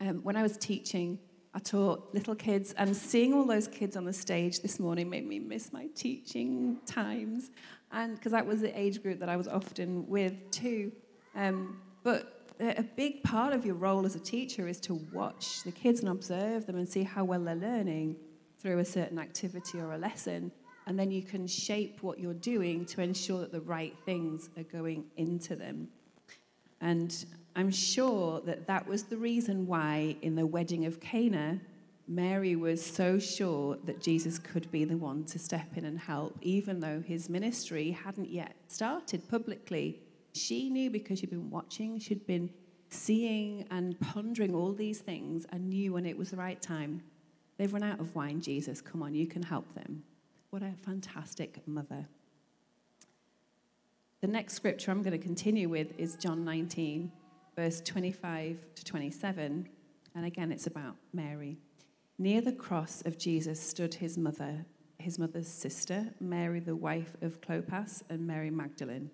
Um, 0.00 0.22
when 0.22 0.36
I 0.36 0.42
was 0.42 0.56
teaching, 0.56 1.18
I 1.54 1.60
taught 1.60 2.14
little 2.14 2.34
kids, 2.34 2.74
and 2.74 2.96
seeing 2.96 3.32
all 3.32 3.44
those 3.44 3.66
kids 3.66 3.96
on 3.96 4.04
the 4.04 4.12
stage 4.12 4.60
this 4.60 4.78
morning 4.78 5.08
made 5.08 5.26
me 5.26 5.38
miss 5.38 5.72
my 5.72 5.88
teaching 5.96 6.78
times, 6.86 7.50
and 7.92 8.14
because 8.14 8.32
that 8.32 8.46
was 8.46 8.60
the 8.60 8.78
age 8.78 9.02
group 9.02 9.20
that 9.20 9.28
I 9.28 9.36
was 9.36 9.48
often 9.48 10.06
with 10.08 10.50
too. 10.50 10.92
Um, 11.34 11.80
but 12.02 12.38
a 12.60 12.82
big 12.82 13.22
part 13.22 13.52
of 13.52 13.64
your 13.64 13.76
role 13.76 14.04
as 14.04 14.16
a 14.16 14.20
teacher 14.20 14.66
is 14.66 14.80
to 14.80 14.94
watch 15.12 15.62
the 15.62 15.70
kids 15.70 16.00
and 16.00 16.08
observe 16.08 16.66
them 16.66 16.76
and 16.76 16.88
see 16.88 17.04
how 17.04 17.24
well 17.24 17.40
they're 17.40 17.54
learning 17.54 18.16
through 18.58 18.78
a 18.78 18.84
certain 18.84 19.18
activity 19.18 19.78
or 19.78 19.92
a 19.92 19.98
lesson. 19.98 20.50
And 20.86 20.98
then 20.98 21.10
you 21.10 21.22
can 21.22 21.46
shape 21.46 22.02
what 22.02 22.18
you're 22.18 22.34
doing 22.34 22.84
to 22.86 23.02
ensure 23.02 23.40
that 23.40 23.52
the 23.52 23.60
right 23.60 23.94
things 24.04 24.48
are 24.56 24.64
going 24.64 25.04
into 25.16 25.54
them. 25.54 25.88
And 26.80 27.14
I'm 27.54 27.70
sure 27.70 28.40
that 28.42 28.66
that 28.66 28.86
was 28.86 29.04
the 29.04 29.16
reason 29.16 29.66
why, 29.66 30.16
in 30.22 30.34
the 30.34 30.46
wedding 30.46 30.86
of 30.86 31.00
Cana, 31.00 31.60
Mary 32.10 32.56
was 32.56 32.84
so 32.84 33.18
sure 33.18 33.76
that 33.84 34.00
Jesus 34.00 34.38
could 34.38 34.70
be 34.70 34.82
the 34.84 34.96
one 34.96 35.24
to 35.24 35.38
step 35.38 35.76
in 35.76 35.84
and 35.84 35.98
help, 35.98 36.38
even 36.40 36.80
though 36.80 37.02
his 37.06 37.28
ministry 37.28 37.90
hadn't 37.90 38.30
yet 38.30 38.56
started 38.66 39.28
publicly. 39.28 40.00
She 40.32 40.70
knew 40.70 40.88
because 40.90 41.18
she'd 41.18 41.28
been 41.28 41.50
watching, 41.50 41.98
she'd 41.98 42.26
been 42.26 42.48
seeing 42.88 43.66
and 43.70 44.00
pondering 44.00 44.54
all 44.54 44.72
these 44.72 45.00
things, 45.00 45.46
and 45.52 45.68
knew 45.68 45.92
when 45.92 46.06
it 46.06 46.16
was 46.16 46.30
the 46.30 46.38
right 46.38 46.60
time. 46.62 47.02
They've 47.58 47.72
run 47.72 47.82
out 47.82 48.00
of 48.00 48.14
wine, 48.14 48.40
Jesus. 48.40 48.80
Come 48.80 49.02
on, 49.02 49.14
you 49.14 49.26
can 49.26 49.42
help 49.42 49.74
them. 49.74 50.02
What 50.48 50.62
a 50.62 50.72
fantastic 50.82 51.60
mother. 51.68 52.08
The 54.22 54.28
next 54.28 54.54
scripture 54.54 54.90
I'm 54.90 55.02
going 55.02 55.12
to 55.12 55.22
continue 55.22 55.68
with 55.68 55.88
is 55.98 56.16
John 56.16 56.42
19, 56.42 57.12
verse 57.54 57.82
25 57.82 58.66
to 58.76 58.84
27. 58.84 59.68
And 60.14 60.24
again, 60.24 60.50
it's 60.50 60.66
about 60.66 60.96
Mary. 61.12 61.58
Near 62.20 62.40
the 62.40 62.50
cross 62.50 63.00
of 63.06 63.16
Jesus 63.16 63.60
stood 63.60 63.94
his 63.94 64.18
mother, 64.18 64.66
his 64.98 65.20
mother's 65.20 65.46
sister, 65.46 66.14
Mary, 66.18 66.58
the 66.58 66.74
wife 66.74 67.16
of 67.22 67.40
Clopas, 67.40 68.02
and 68.10 68.26
Mary 68.26 68.50
Magdalene. 68.50 69.12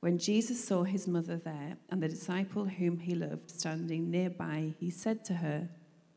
When 0.00 0.16
Jesus 0.16 0.64
saw 0.64 0.84
his 0.84 1.06
mother 1.06 1.36
there 1.36 1.76
and 1.90 2.02
the 2.02 2.08
disciple 2.08 2.64
whom 2.64 3.00
he 3.00 3.14
loved 3.14 3.50
standing 3.50 4.10
nearby, 4.10 4.72
he 4.78 4.88
said 4.88 5.22
to 5.26 5.34
her, 5.34 5.68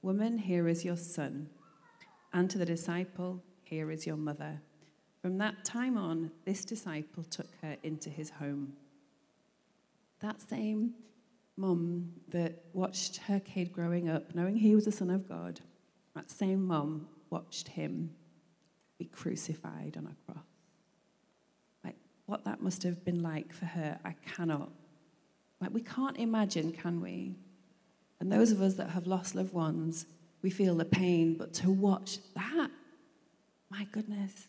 Woman, 0.01 0.37
here 0.37 0.69
is 0.69 0.85
your 0.85 0.95
son. 0.95 1.49
And 2.31 2.49
to 2.51 2.57
the 2.57 2.65
disciple, 2.65 3.43
Here 3.63 3.91
is 3.91 4.07
your 4.07 4.15
mother. 4.15 4.61
From 5.21 5.37
that 5.39 5.65
time 5.65 5.97
on, 5.97 6.31
this 6.45 6.63
disciple 6.63 7.25
took 7.25 7.49
her 7.61 7.75
into 7.83 8.09
his 8.09 8.29
home. 8.29 8.73
That 10.21 10.41
same 10.41 10.93
mum 11.57 12.13
that 12.29 12.63
watched 12.71 13.17
her 13.17 13.41
kid 13.41 13.73
growing 13.73 14.07
up, 14.07 14.33
knowing 14.33 14.55
he 14.55 14.73
was 14.73 14.85
the 14.85 14.91
Son 14.93 15.09
of 15.09 15.27
God, 15.27 15.59
that 16.15 16.29
same 16.29 16.65
mum 16.65 17.07
watched 17.29 17.69
him 17.69 18.11
be 18.99 19.05
crucified 19.05 19.95
on 19.97 20.05
a 20.05 20.31
cross. 20.31 20.45
Like, 21.83 21.95
what 22.25 22.45
that 22.45 22.61
must 22.61 22.83
have 22.83 23.03
been 23.03 23.21
like 23.21 23.53
for 23.53 23.65
her, 23.65 23.99
I 24.05 24.15
cannot. 24.25 24.69
Like, 25.59 25.73
we 25.73 25.81
can't 25.81 26.17
imagine, 26.17 26.71
can 26.71 27.01
we? 27.01 27.35
And 28.19 28.31
those 28.31 28.51
of 28.51 28.61
us 28.61 28.75
that 28.75 28.91
have 28.91 29.07
lost 29.07 29.35
loved 29.35 29.53
ones, 29.53 30.05
we 30.41 30.49
feel 30.49 30.75
the 30.75 30.85
pain, 30.85 31.35
but 31.37 31.53
to 31.55 31.71
watch 31.71 32.19
that, 32.35 32.69
my 33.69 33.87
goodness. 33.91 34.47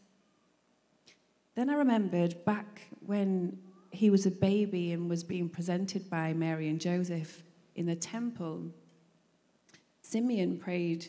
Then 1.54 1.70
I 1.70 1.74
remembered 1.74 2.44
back 2.44 2.82
when 3.04 3.58
he 3.90 4.10
was 4.10 4.26
a 4.26 4.30
baby 4.30 4.92
and 4.92 5.08
was 5.08 5.22
being 5.22 5.48
presented 5.48 6.10
by 6.10 6.32
Mary 6.32 6.68
and 6.68 6.80
Joseph 6.80 7.42
in 7.76 7.86
the 7.86 7.94
temple, 7.96 8.70
Simeon 10.02 10.58
prayed 10.58 11.06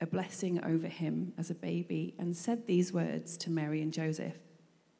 a 0.00 0.06
blessing 0.06 0.62
over 0.64 0.88
him 0.88 1.32
as 1.36 1.50
a 1.50 1.54
baby 1.54 2.14
and 2.18 2.36
said 2.36 2.66
these 2.66 2.92
words 2.92 3.36
to 3.36 3.50
Mary 3.50 3.82
and 3.82 3.92
Joseph 3.92 4.34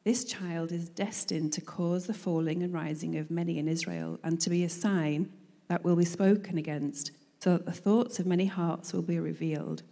This 0.03 0.23
child 0.23 0.71
is 0.71 0.89
destined 0.89 1.53
to 1.53 1.61
cause 1.61 2.07
the 2.07 2.13
falling 2.13 2.61
and 2.61 2.73
rising 2.73 3.17
of 3.17 3.31
many 3.31 3.57
in 3.57 3.67
Israel 3.67 4.19
and 4.23 4.39
to 4.41 4.49
be 4.49 4.63
a 4.63 4.69
sign 4.69 5.31
that 5.67 5.83
will 5.83 5.95
be 5.95 6.05
spoken 6.05 6.57
against, 6.57 7.11
so 7.39 7.53
that 7.53 7.65
the 7.65 7.71
thoughts 7.71 8.19
of 8.19 8.25
many 8.25 8.45
hearts 8.45 8.93
will 8.93 9.01
be 9.01 9.19
revealed, 9.19 9.83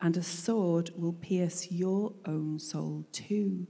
and 0.00 0.16
a 0.16 0.22
sword 0.22 0.90
will 0.96 1.14
pierce 1.14 1.72
your 1.72 2.12
own 2.26 2.58
soul 2.58 3.06
too. 3.12 3.66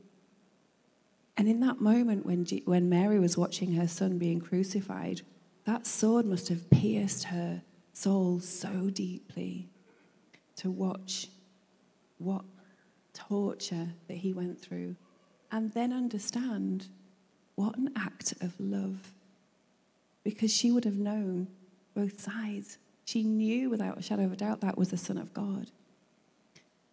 And 1.36 1.48
in 1.48 1.60
that 1.60 1.80
moment, 1.80 2.26
when, 2.26 2.44
G- 2.44 2.62
when 2.64 2.88
Mary 2.88 3.18
was 3.18 3.38
watching 3.38 3.74
her 3.74 3.88
son 3.88 4.18
being 4.18 4.40
crucified, 4.40 5.22
that 5.64 5.86
sword 5.86 6.26
must 6.26 6.48
have 6.48 6.68
pierced 6.68 7.24
her 7.24 7.62
soul 7.92 8.40
so 8.40 8.90
deeply 8.90 9.71
to 10.56 10.70
watch 10.70 11.28
what 12.18 12.44
torture 13.14 13.88
that 14.08 14.18
he 14.18 14.32
went 14.32 14.60
through 14.60 14.96
and 15.50 15.72
then 15.72 15.92
understand 15.92 16.86
what 17.54 17.76
an 17.76 17.90
act 17.96 18.32
of 18.40 18.58
love. 18.58 19.12
Because 20.24 20.52
she 20.52 20.70
would 20.70 20.84
have 20.84 20.96
known 20.96 21.48
both 21.94 22.20
sides. 22.20 22.78
She 23.04 23.22
knew 23.22 23.68
without 23.68 23.98
a 23.98 24.02
shadow 24.02 24.24
of 24.24 24.32
a 24.32 24.36
doubt 24.36 24.60
that 24.60 24.78
was 24.78 24.90
the 24.90 24.96
Son 24.96 25.18
of 25.18 25.34
God. 25.34 25.70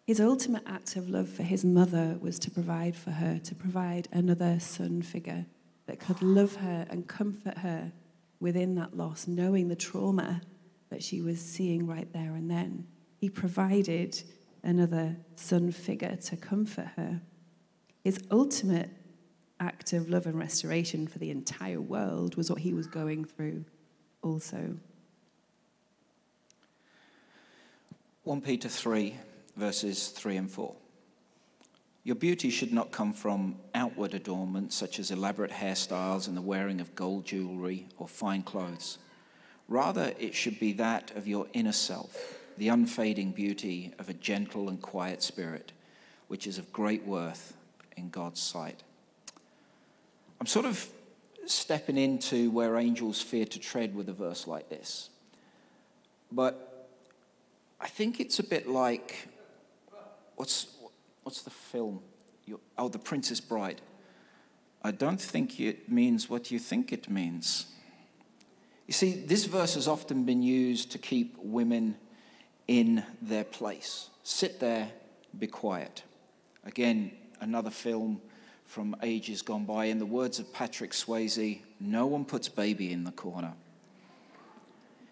His 0.06 0.20
ultimate 0.20 0.64
act 0.66 0.96
of 0.96 1.08
love 1.08 1.28
for 1.28 1.44
his 1.44 1.64
mother 1.64 2.18
was 2.20 2.38
to 2.40 2.50
provide 2.50 2.96
for 2.96 3.12
her, 3.12 3.38
to 3.38 3.54
provide 3.54 4.08
another 4.12 4.58
son 4.58 5.02
figure 5.02 5.46
that 5.86 6.00
could 6.00 6.20
love 6.20 6.56
her 6.56 6.86
and 6.90 7.06
comfort 7.06 7.58
her 7.58 7.92
within 8.40 8.74
that 8.74 8.96
loss, 8.96 9.28
knowing 9.28 9.68
the 9.68 9.76
trauma 9.76 10.40
that 10.88 11.02
she 11.02 11.20
was 11.20 11.40
seeing 11.40 11.86
right 11.86 12.12
there 12.12 12.34
and 12.34 12.50
then. 12.50 12.88
He 13.20 13.28
provided 13.28 14.22
another 14.62 15.16
son 15.36 15.72
figure 15.72 16.16
to 16.16 16.36
comfort 16.36 16.88
her. 16.96 17.20
His 18.02 18.18
ultimate 18.30 18.88
act 19.60 19.92
of 19.92 20.08
love 20.08 20.24
and 20.24 20.38
restoration 20.38 21.06
for 21.06 21.18
the 21.18 21.30
entire 21.30 21.82
world 21.82 22.36
was 22.36 22.48
what 22.50 22.60
he 22.60 22.72
was 22.72 22.86
going 22.86 23.26
through 23.26 23.66
also. 24.22 24.74
1 28.24 28.40
Peter 28.40 28.70
3, 28.70 29.14
verses 29.54 30.08
3 30.08 30.38
and 30.38 30.50
4. 30.50 30.74
Your 32.04 32.16
beauty 32.16 32.48
should 32.48 32.72
not 32.72 32.90
come 32.90 33.12
from 33.12 33.56
outward 33.74 34.14
adornment, 34.14 34.72
such 34.72 34.98
as 34.98 35.10
elaborate 35.10 35.50
hairstyles 35.50 36.26
and 36.26 36.34
the 36.34 36.40
wearing 36.42 36.80
of 36.80 36.94
gold 36.94 37.26
jewelry 37.26 37.86
or 37.98 38.08
fine 38.08 38.42
clothes. 38.42 38.96
Rather, 39.68 40.14
it 40.18 40.34
should 40.34 40.58
be 40.58 40.72
that 40.72 41.14
of 41.14 41.28
your 41.28 41.46
inner 41.52 41.72
self, 41.72 42.39
the 42.60 42.68
unfading 42.68 43.30
beauty 43.32 43.90
of 43.98 44.10
a 44.10 44.12
gentle 44.12 44.68
and 44.68 44.82
quiet 44.82 45.22
spirit, 45.22 45.72
which 46.28 46.46
is 46.46 46.58
of 46.58 46.70
great 46.74 47.06
worth 47.06 47.54
in 47.96 48.10
God's 48.10 48.38
sight. 48.38 48.82
I'm 50.38 50.46
sort 50.46 50.66
of 50.66 50.86
stepping 51.46 51.96
into 51.96 52.50
where 52.50 52.76
angels 52.76 53.22
fear 53.22 53.46
to 53.46 53.58
tread 53.58 53.94
with 53.94 54.10
a 54.10 54.12
verse 54.12 54.46
like 54.46 54.68
this. 54.68 55.08
But 56.30 56.86
I 57.80 57.88
think 57.88 58.20
it's 58.20 58.38
a 58.40 58.44
bit 58.44 58.68
like 58.68 59.28
what's, 60.36 60.66
what's 61.22 61.40
the 61.40 61.48
film? 61.48 62.02
oh, 62.76 62.90
The 62.90 62.98
Princess 62.98 63.40
Bride. 63.40 63.80
I 64.82 64.90
don't 64.90 65.20
think 65.20 65.58
it 65.60 65.90
means 65.90 66.28
what 66.28 66.50
you 66.50 66.58
think 66.58 66.92
it 66.92 67.08
means. 67.08 67.68
You 68.86 68.92
see, 68.92 69.12
this 69.12 69.46
verse 69.46 69.76
has 69.76 69.88
often 69.88 70.24
been 70.24 70.42
used 70.42 70.92
to 70.92 70.98
keep 70.98 71.36
women 71.38 71.96
in 72.70 73.02
their 73.20 73.42
place. 73.42 74.10
Sit 74.22 74.60
there, 74.60 74.88
be 75.36 75.48
quiet. 75.48 76.04
Again, 76.64 77.10
another 77.40 77.68
film 77.68 78.20
from 78.64 78.94
ages 79.02 79.42
gone 79.42 79.64
by. 79.64 79.86
In 79.86 79.98
the 79.98 80.06
words 80.06 80.38
of 80.38 80.52
Patrick 80.52 80.92
Swayze, 80.92 81.62
no 81.80 82.06
one 82.06 82.24
puts 82.24 82.48
baby 82.48 82.92
in 82.92 83.02
the 83.02 83.10
corner. 83.10 83.54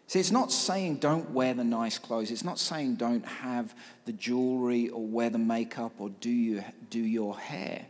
See, 0.07 0.21
it's 0.21 0.31
not 0.31 0.53
saying 0.53 0.99
don't 0.99 1.33
wear 1.33 1.53
the 1.53 1.65
nice 1.65 1.99
clothes. 1.99 2.31
It's 2.31 2.45
not 2.45 2.61
saying 2.61 2.95
don't 2.95 3.27
have 3.27 3.75
the 4.05 4.13
jewelry 4.13 4.91
or 4.91 5.05
wear 5.05 5.29
the 5.29 5.39
makeup 5.39 5.95
or 5.99 6.11
do, 6.11 6.31
you, 6.31 6.63
do 6.91 7.01
your 7.01 7.37
hair. 7.37 7.87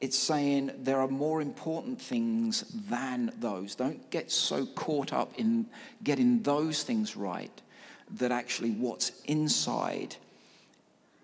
It's 0.00 0.16
saying 0.16 0.70
there 0.78 1.00
are 1.00 1.08
more 1.08 1.42
important 1.42 2.00
things 2.00 2.62
than 2.88 3.32
those. 3.40 3.74
Don't 3.74 4.08
get 4.10 4.30
so 4.30 4.64
caught 4.64 5.12
up 5.12 5.32
in 5.38 5.66
getting 6.04 6.44
those 6.44 6.84
things 6.84 7.16
right 7.16 7.60
that 8.18 8.32
actually 8.32 8.70
what's 8.70 9.12
inside 9.24 10.16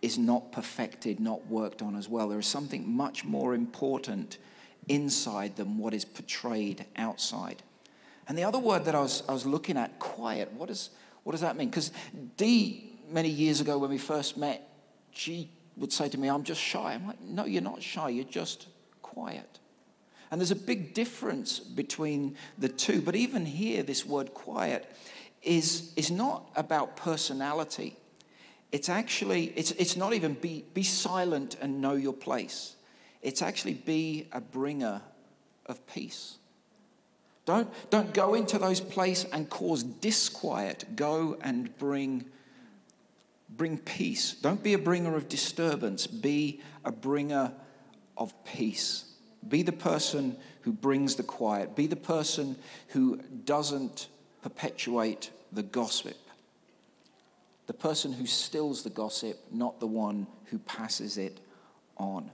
is 0.01 0.17
not 0.17 0.53
perfected, 0.53 1.21
not 1.21 1.47
worked 1.49 1.83
on 1.83 1.97
as 1.97 2.09
well. 2.09 2.29
There 2.29 2.39
is 2.39 2.47
something 2.47 2.89
much 2.89 3.25
more 3.25 3.55
important 3.55 4.39
inside 4.89 5.57
than 5.57 5.77
what 5.79 5.93
is 5.93 6.05
portrayed 6.05 6.87
outside. 6.97 7.63
And 8.29 8.37
the 8.39 8.45
other 8.45 8.59
word 8.59 8.85
that 8.85 8.95
I 8.95 9.01
was, 9.01 9.23
I 9.29 9.33
was 9.33 9.47
looking 9.47 9.77
at, 9.77 9.99
quiet, 9.99 10.53
what, 10.53 10.71
is, 10.71 10.91
what 11.25 11.33
does 11.33 11.41
that 11.41 11.57
mean? 11.57 11.69
Because 11.69 11.91
Dee, 12.37 12.93
many 13.11 13.29
years 13.29 13.61
ago 13.61 13.79
when 13.79 13.91
we 13.91 13.99
first 13.99 14.37
met, 14.37 14.69
she 15.11 15.51
would 15.77 15.93
say 15.93 16.09
to 16.09 16.19
me, 16.19 16.29
I'm 16.29 16.45
just 16.45 16.61
shy. 16.61 16.95
I'm 16.95 17.07
like, 17.07 17.21
no, 17.21 17.45
you're 17.45 17.63
not 17.63 17.83
shy, 17.83 18.11
you're 18.11 18.25
just 18.25 18.67
quiet. 19.03 19.59
And 20.31 20.41
there's 20.41 20.51
a 20.51 20.57
big 20.57 20.95
difference 20.95 21.59
between 21.59 22.37
the 22.59 22.69
two. 22.69 23.01
But 23.01 23.17
even 23.17 23.47
here, 23.47 23.83
this 23.83 24.05
word 24.05 24.35
quiet 24.35 24.91
is, 25.43 25.93
is 25.97 26.11
not 26.11 26.51
about 26.57 26.97
personality. 26.97 27.97
It's 28.73 28.89
actually, 28.89 29.53
it's, 29.57 29.71
it's 29.73 29.97
not 29.97 30.13
even 30.13 30.35
be, 30.35 30.65
be 30.75 30.83
silent 30.83 31.57
and 31.61 31.81
know 31.81 31.95
your 31.95 32.13
place. 32.13 32.75
It's 33.23 33.43
actually 33.43 33.75
be 33.75 34.29
a 34.33 34.41
bringer 34.41 35.01
of 35.67 35.87
peace. 35.87 36.37
Don't, 37.47 37.69
don't 37.89 38.13
go 38.13 38.35
into 38.35 38.59
those 38.59 38.81
places 38.81 39.31
and 39.33 39.49
cause 39.49 39.83
disquiet. 39.83 40.85
Go 40.97 41.39
and 41.41 41.77
bring, 41.79 42.27
bring 43.49 43.79
peace. 43.79 44.35
Don't 44.35 44.63
be 44.63 44.75
a 44.75 44.79
bringer 44.79 45.17
of 45.17 45.31
disturbance. 45.31 46.07
Be 46.07 46.61
a 46.85 46.93
bringer 46.93 47.53
of 48.19 48.35
peace. 48.45 49.07
Be 49.49 49.63
the 49.63 49.73
person 49.73 50.37
who 50.61 50.73
brings 50.73 51.15
the 51.15 51.23
quiet. 51.23 51.75
Be 51.75 51.87
the 51.87 51.97
person 51.97 52.57
who 52.89 53.17
doesn't 53.47 54.09
perpetuate 54.49 55.31
the 55.53 55.63
gossip. 55.63 56.17
The 57.67 57.75
person 57.75 58.15
who 58.15 58.27
stills 58.27 58.83
the 58.83 58.89
gossip, 58.89 59.39
not 59.53 59.79
the 59.79 59.87
one 59.87 60.27
who 60.47 60.59
passes 60.61 61.19
it 61.19 61.39
on. 61.99 62.31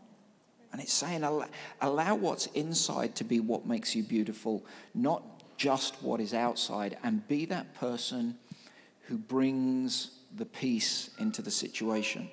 And 0.70 0.81
it's 0.81 0.92
saying, 0.92 1.24
allow, 1.24 1.48
allow 1.81 2.14
what's 2.14 2.46
inside 2.46 3.16
to 3.16 3.24
be 3.24 3.40
what 3.40 3.66
makes 3.66 3.96
you 3.96 4.05
beautiful, 4.05 4.64
not 4.94 5.24
just 5.57 6.00
what 6.03 6.20
is 6.20 6.35
outside, 6.35 6.96
and 7.03 7.27
be 7.27 7.46
that 7.46 7.74
person 7.74 8.37
who 9.09 9.18
brings 9.18 10.12
the 10.37 10.46
peace 10.46 11.11
into 11.18 11.42
the 11.42 11.50
situation. 11.50 12.31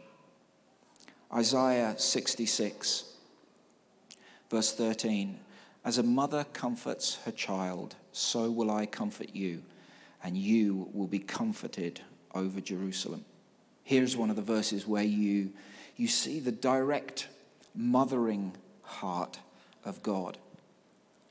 Isaiah 1.34 1.96
66, 1.98 3.16
verse 4.52 4.74
13 4.74 5.40
As 5.84 5.98
a 5.98 6.04
mother 6.04 6.46
comforts 6.54 7.18
her 7.26 7.32
child, 7.32 7.96
so 8.12 8.52
will 8.52 8.70
I 8.70 8.86
comfort 8.86 9.30
you, 9.34 9.64
and 10.24 10.38
you 10.38 10.90
will 10.94 11.08
be 11.08 11.20
comforted 11.20 12.02
over 12.34 12.62
Jerusalem. 12.62 13.26
Here's 13.84 14.16
one 14.16 14.30
of 14.30 14.36
the 14.36 14.42
verses 14.42 14.88
where 14.88 15.04
you, 15.04 15.52
you 15.96 16.08
see 16.08 16.40
the 16.40 16.52
direct 16.52 17.28
mothering 17.76 18.54
heart 18.84 19.40
of 19.84 20.02
God. 20.04 20.38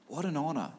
What 0.09 0.25
an 0.25 0.37
honor 0.37 0.73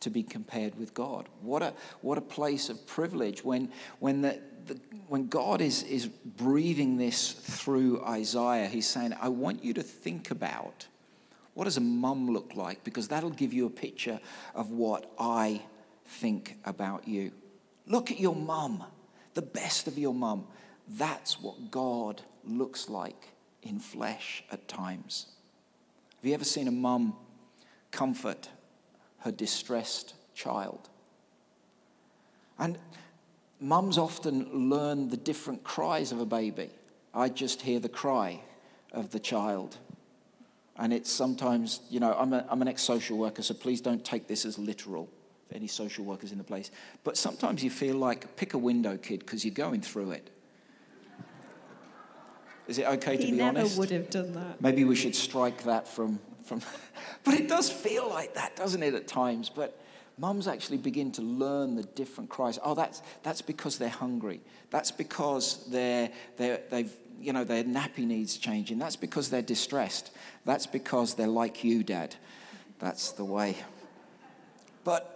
to 0.00 0.10
be 0.10 0.22
compared 0.22 0.78
with 0.78 0.92
God. 0.92 1.28
What 1.40 1.62
a, 1.62 1.72
what 2.02 2.18
a 2.18 2.22
place 2.22 2.68
of 2.68 2.86
privilege 2.86 3.44
when, 3.44 3.70
when, 4.00 4.20
the, 4.20 4.38
the, 4.66 4.78
when 5.08 5.28
God 5.28 5.60
is, 5.60 5.82
is 5.84 6.06
breathing 6.06 6.96
this 6.96 7.32
through 7.32 8.04
Isaiah. 8.04 8.66
He's 8.66 8.86
saying, 8.86 9.14
I 9.20 9.28
want 9.28 9.64
you 9.64 9.72
to 9.74 9.82
think 9.82 10.30
about 10.30 10.86
what 11.54 11.64
does 11.64 11.76
a 11.76 11.80
mum 11.80 12.32
look 12.32 12.56
like? 12.56 12.82
Because 12.82 13.08
that'll 13.08 13.30
give 13.30 13.52
you 13.52 13.66
a 13.66 13.70
picture 13.70 14.20
of 14.54 14.70
what 14.70 15.10
I 15.18 15.62
think 16.04 16.58
about 16.64 17.06
you. 17.06 17.30
Look 17.86 18.10
at 18.10 18.18
your 18.18 18.34
mum, 18.34 18.84
the 19.34 19.42
best 19.42 19.86
of 19.86 19.98
your 19.98 20.14
mum. 20.14 20.46
That's 20.88 21.40
what 21.40 21.70
God 21.70 22.22
looks 22.44 22.88
like 22.88 23.28
in 23.62 23.78
flesh 23.78 24.44
at 24.50 24.68
times. 24.68 25.26
Have 26.16 26.26
you 26.26 26.34
ever 26.34 26.44
seen 26.44 26.68
a 26.68 26.72
mum 26.72 27.14
comfort 27.90 28.48
her 29.18 29.32
distressed 29.32 30.14
child? 30.34 30.88
And 32.58 32.78
mums 33.60 33.98
often 33.98 34.68
learn 34.70 35.08
the 35.08 35.16
different 35.16 35.64
cries 35.64 36.12
of 36.12 36.20
a 36.20 36.26
baby. 36.26 36.70
I 37.12 37.28
just 37.28 37.62
hear 37.62 37.80
the 37.80 37.88
cry 37.88 38.40
of 38.92 39.10
the 39.10 39.20
child. 39.20 39.76
And 40.76 40.92
it's 40.92 41.10
sometimes, 41.10 41.80
you 41.88 42.00
know, 42.00 42.14
I'm, 42.18 42.32
a, 42.32 42.44
I'm 42.48 42.62
an 42.62 42.68
ex 42.68 42.82
social 42.82 43.16
worker, 43.16 43.42
so 43.42 43.54
please 43.54 43.80
don't 43.80 44.04
take 44.04 44.26
this 44.26 44.44
as 44.44 44.58
literal. 44.58 45.08
Any 45.52 45.66
social 45.68 46.04
workers 46.04 46.32
in 46.32 46.38
the 46.38 46.44
place. 46.44 46.70
But 47.04 47.16
sometimes 47.16 47.62
you 47.62 47.70
feel 47.70 47.96
like, 47.96 48.36
pick 48.36 48.54
a 48.54 48.58
window, 48.58 48.96
kid, 48.96 49.20
because 49.20 49.44
you're 49.44 49.54
going 49.54 49.82
through 49.82 50.12
it. 50.12 50.30
Is 52.66 52.78
it 52.78 52.86
okay 52.86 53.16
to 53.16 53.22
he 53.22 53.30
be 53.30 53.36
never 53.36 53.58
honest? 53.58 53.78
would 53.78 53.90
have 53.90 54.10
done 54.10 54.32
that. 54.32 54.60
Maybe 54.60 54.84
we 54.84 54.96
should 54.96 55.14
strike 55.14 55.64
that 55.64 55.86
from, 55.86 56.18
from. 56.44 56.60
but 57.24 57.34
it 57.34 57.48
does 57.48 57.70
feel 57.70 58.08
like 58.08 58.34
that, 58.34 58.56
doesn't 58.56 58.82
it, 58.82 58.94
at 58.94 59.06
times? 59.06 59.50
But 59.50 59.78
mums 60.18 60.48
actually 60.48 60.78
begin 60.78 61.12
to 61.12 61.22
learn 61.22 61.74
the 61.76 61.82
different 61.82 62.30
cries. 62.30 62.58
Oh, 62.62 62.74
that's, 62.74 63.02
that's 63.22 63.42
because 63.42 63.78
they're 63.78 63.88
hungry. 63.88 64.40
That's 64.70 64.90
because 64.90 65.64
they're, 65.68 66.10
they're, 66.36 66.62
they've, 66.70 66.92
you 67.20 67.32
know, 67.32 67.44
their 67.44 67.64
nappy 67.64 68.06
needs 68.06 68.38
changing. 68.38 68.78
That's 68.78 68.96
because 68.96 69.28
they're 69.30 69.42
distressed. 69.42 70.10
That's 70.44 70.66
because 70.66 71.14
they're 71.14 71.26
like 71.26 71.64
you, 71.64 71.84
Dad. 71.84 72.16
That's 72.78 73.12
the 73.12 73.24
way. 73.24 73.56
But 74.84 75.13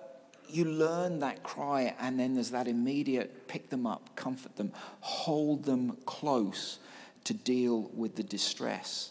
you 0.50 0.64
learn 0.64 1.20
that 1.20 1.42
cry, 1.42 1.94
and 2.00 2.18
then 2.18 2.34
there's 2.34 2.50
that 2.50 2.68
immediate 2.68 3.48
pick 3.48 3.70
them 3.70 3.86
up, 3.86 4.14
comfort 4.16 4.56
them, 4.56 4.72
hold 5.00 5.64
them 5.64 5.96
close 6.06 6.78
to 7.24 7.34
deal 7.34 7.90
with 7.94 8.16
the 8.16 8.22
distress. 8.22 9.10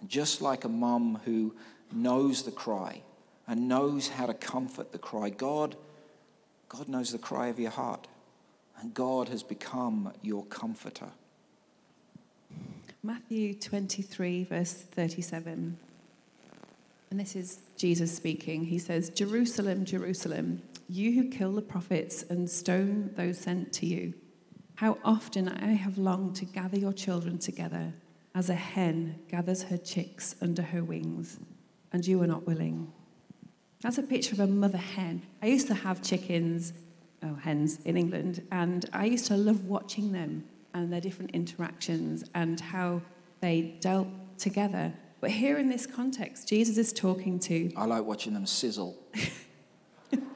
And 0.00 0.08
just 0.08 0.42
like 0.42 0.64
a 0.64 0.68
mum 0.68 1.20
who 1.24 1.54
knows 1.92 2.42
the 2.42 2.50
cry 2.50 3.02
and 3.46 3.68
knows 3.68 4.08
how 4.08 4.26
to 4.26 4.34
comfort 4.34 4.92
the 4.92 4.98
cry, 4.98 5.30
God, 5.30 5.76
God 6.68 6.88
knows 6.88 7.12
the 7.12 7.18
cry 7.18 7.48
of 7.48 7.58
your 7.60 7.70
heart. 7.70 8.08
And 8.80 8.92
God 8.94 9.28
has 9.28 9.44
become 9.44 10.12
your 10.22 10.44
comforter. 10.46 11.10
Matthew 13.04 13.54
23, 13.54 14.44
verse 14.44 14.72
37. 14.72 15.76
And 17.10 17.20
this 17.20 17.36
is 17.36 17.58
Jesus 17.76 18.16
speaking. 18.16 18.64
He 18.64 18.78
says, 18.78 19.10
Jerusalem, 19.10 19.84
Jerusalem, 19.84 20.62
you 20.92 21.12
who 21.12 21.28
kill 21.30 21.52
the 21.52 21.62
prophets 21.62 22.22
and 22.22 22.50
stone 22.50 23.10
those 23.16 23.38
sent 23.38 23.72
to 23.72 23.86
you. 23.86 24.12
How 24.74 24.98
often 25.04 25.48
I 25.48 25.72
have 25.72 25.96
longed 25.96 26.36
to 26.36 26.44
gather 26.44 26.78
your 26.78 26.92
children 26.92 27.38
together 27.38 27.94
as 28.34 28.50
a 28.50 28.54
hen 28.54 29.18
gathers 29.28 29.64
her 29.64 29.78
chicks 29.78 30.34
under 30.42 30.62
her 30.62 30.84
wings, 30.84 31.38
and 31.92 32.06
you 32.06 32.22
are 32.22 32.26
not 32.26 32.46
willing. 32.46 32.92
That's 33.80 33.98
a 33.98 34.02
picture 34.02 34.34
of 34.34 34.40
a 34.40 34.46
mother 34.46 34.78
hen. 34.78 35.22
I 35.42 35.46
used 35.46 35.66
to 35.68 35.74
have 35.74 36.02
chickens, 36.02 36.74
oh, 37.22 37.34
hens 37.34 37.80
in 37.84 37.96
England, 37.96 38.46
and 38.52 38.84
I 38.92 39.06
used 39.06 39.26
to 39.26 39.36
love 39.36 39.64
watching 39.64 40.12
them 40.12 40.44
and 40.74 40.92
their 40.92 41.00
different 41.00 41.30
interactions 41.32 42.24
and 42.34 42.60
how 42.60 43.02
they 43.40 43.76
dealt 43.80 44.08
together. 44.38 44.92
But 45.20 45.30
here 45.30 45.58
in 45.58 45.68
this 45.68 45.86
context, 45.86 46.48
Jesus 46.48 46.76
is 46.76 46.92
talking 46.92 47.38
to. 47.40 47.72
I 47.76 47.86
like 47.86 48.04
watching 48.04 48.34
them 48.34 48.46
sizzle. 48.46 48.98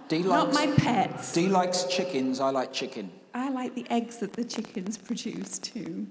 Dee 0.09 0.23
Not 0.23 0.53
likes, 0.53 0.55
my 0.55 0.75
pets. 0.77 1.33
Dee 1.33 1.49
likes 1.49 1.85
chickens, 1.85 2.41
I 2.41 2.51
like 2.51 2.73
chicken. 2.73 3.11
I 3.35 3.51
like 3.51 3.75
the 3.75 3.87
eggs 3.91 4.19
that 4.19 4.35
the 4.35 4.45
chickens 4.45 4.97
produce 4.97 5.59
too. 5.59 6.07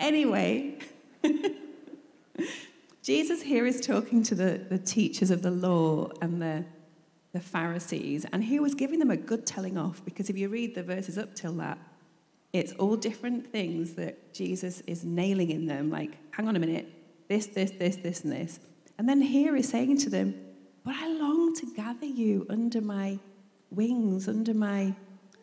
Anyway, 0.00 0.78
Jesus 3.02 3.42
here 3.42 3.66
is 3.66 3.80
talking 3.80 4.22
to 4.24 4.34
the, 4.34 4.64
the 4.68 4.78
teachers 4.78 5.30
of 5.30 5.42
the 5.42 5.50
law 5.50 6.08
and 6.20 6.40
the, 6.40 6.64
the 7.32 7.40
Pharisees, 7.40 8.26
and 8.32 8.44
he 8.44 8.58
was 8.58 8.74
giving 8.74 8.98
them 8.98 9.10
a 9.10 9.16
good 9.16 9.46
telling 9.46 9.76
off 9.76 10.04
because 10.04 10.28
if 10.30 10.36
you 10.36 10.48
read 10.48 10.74
the 10.74 10.82
verses 10.82 11.18
up 11.18 11.34
till 11.34 11.52
that, 11.54 11.78
it's 12.52 12.72
all 12.72 12.96
different 12.96 13.52
things 13.52 13.94
that 13.94 14.32
Jesus 14.32 14.80
is 14.86 15.04
nailing 15.04 15.50
in 15.50 15.66
them, 15.66 15.90
like, 15.90 16.16
hang 16.32 16.48
on 16.48 16.56
a 16.56 16.58
minute, 16.58 16.88
this, 17.28 17.46
this, 17.46 17.70
this, 17.72 17.96
this, 17.96 18.24
and 18.24 18.32
this. 18.32 18.60
And 18.98 19.08
then 19.08 19.20
here 19.20 19.54
he's 19.54 19.68
saying 19.68 19.98
to 19.98 20.10
them, 20.10 20.34
But 20.84 20.94
I 20.96 21.08
long 21.08 21.54
to 21.56 21.66
gather 21.74 22.06
you 22.06 22.46
under 22.48 22.80
my 22.80 23.18
wings, 23.70 24.28
under 24.28 24.54
my 24.54 24.94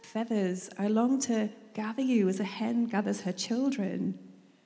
feathers. 0.01 0.69
I 0.77 0.87
long 0.87 1.19
to 1.21 1.49
gather 1.73 2.01
you 2.01 2.29
as 2.29 2.39
a 2.39 2.43
hen 2.43 2.85
gathers 2.85 3.21
her 3.21 3.31
children. 3.31 4.17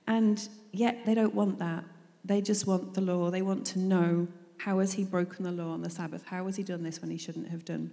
And 0.07 0.47
yet 0.71 1.05
they 1.05 1.13
don't 1.13 1.35
want 1.35 1.59
that. 1.59 1.83
They 2.23 2.41
just 2.41 2.67
want 2.67 2.93
the 2.93 3.01
law. 3.01 3.29
They 3.29 3.41
want 3.41 3.65
to 3.67 3.79
know 3.79 4.27
how 4.57 4.79
has 4.79 4.93
he 4.93 5.03
broken 5.03 5.43
the 5.43 5.51
law 5.51 5.71
on 5.71 5.81
the 5.81 5.89
Sabbath? 5.89 6.25
How 6.25 6.45
has 6.45 6.55
he 6.55 6.63
done 6.63 6.83
this 6.83 7.01
when 7.01 7.11
he 7.11 7.17
shouldn't 7.17 7.49
have 7.49 7.63
done? 7.63 7.91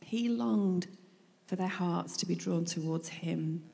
He 0.00 0.28
longed 0.28 0.86
for 1.46 1.56
their 1.56 1.68
hearts 1.68 2.16
to 2.18 2.26
be 2.26 2.34
drawn 2.34 2.64
towards 2.64 3.08
him. 3.08 3.64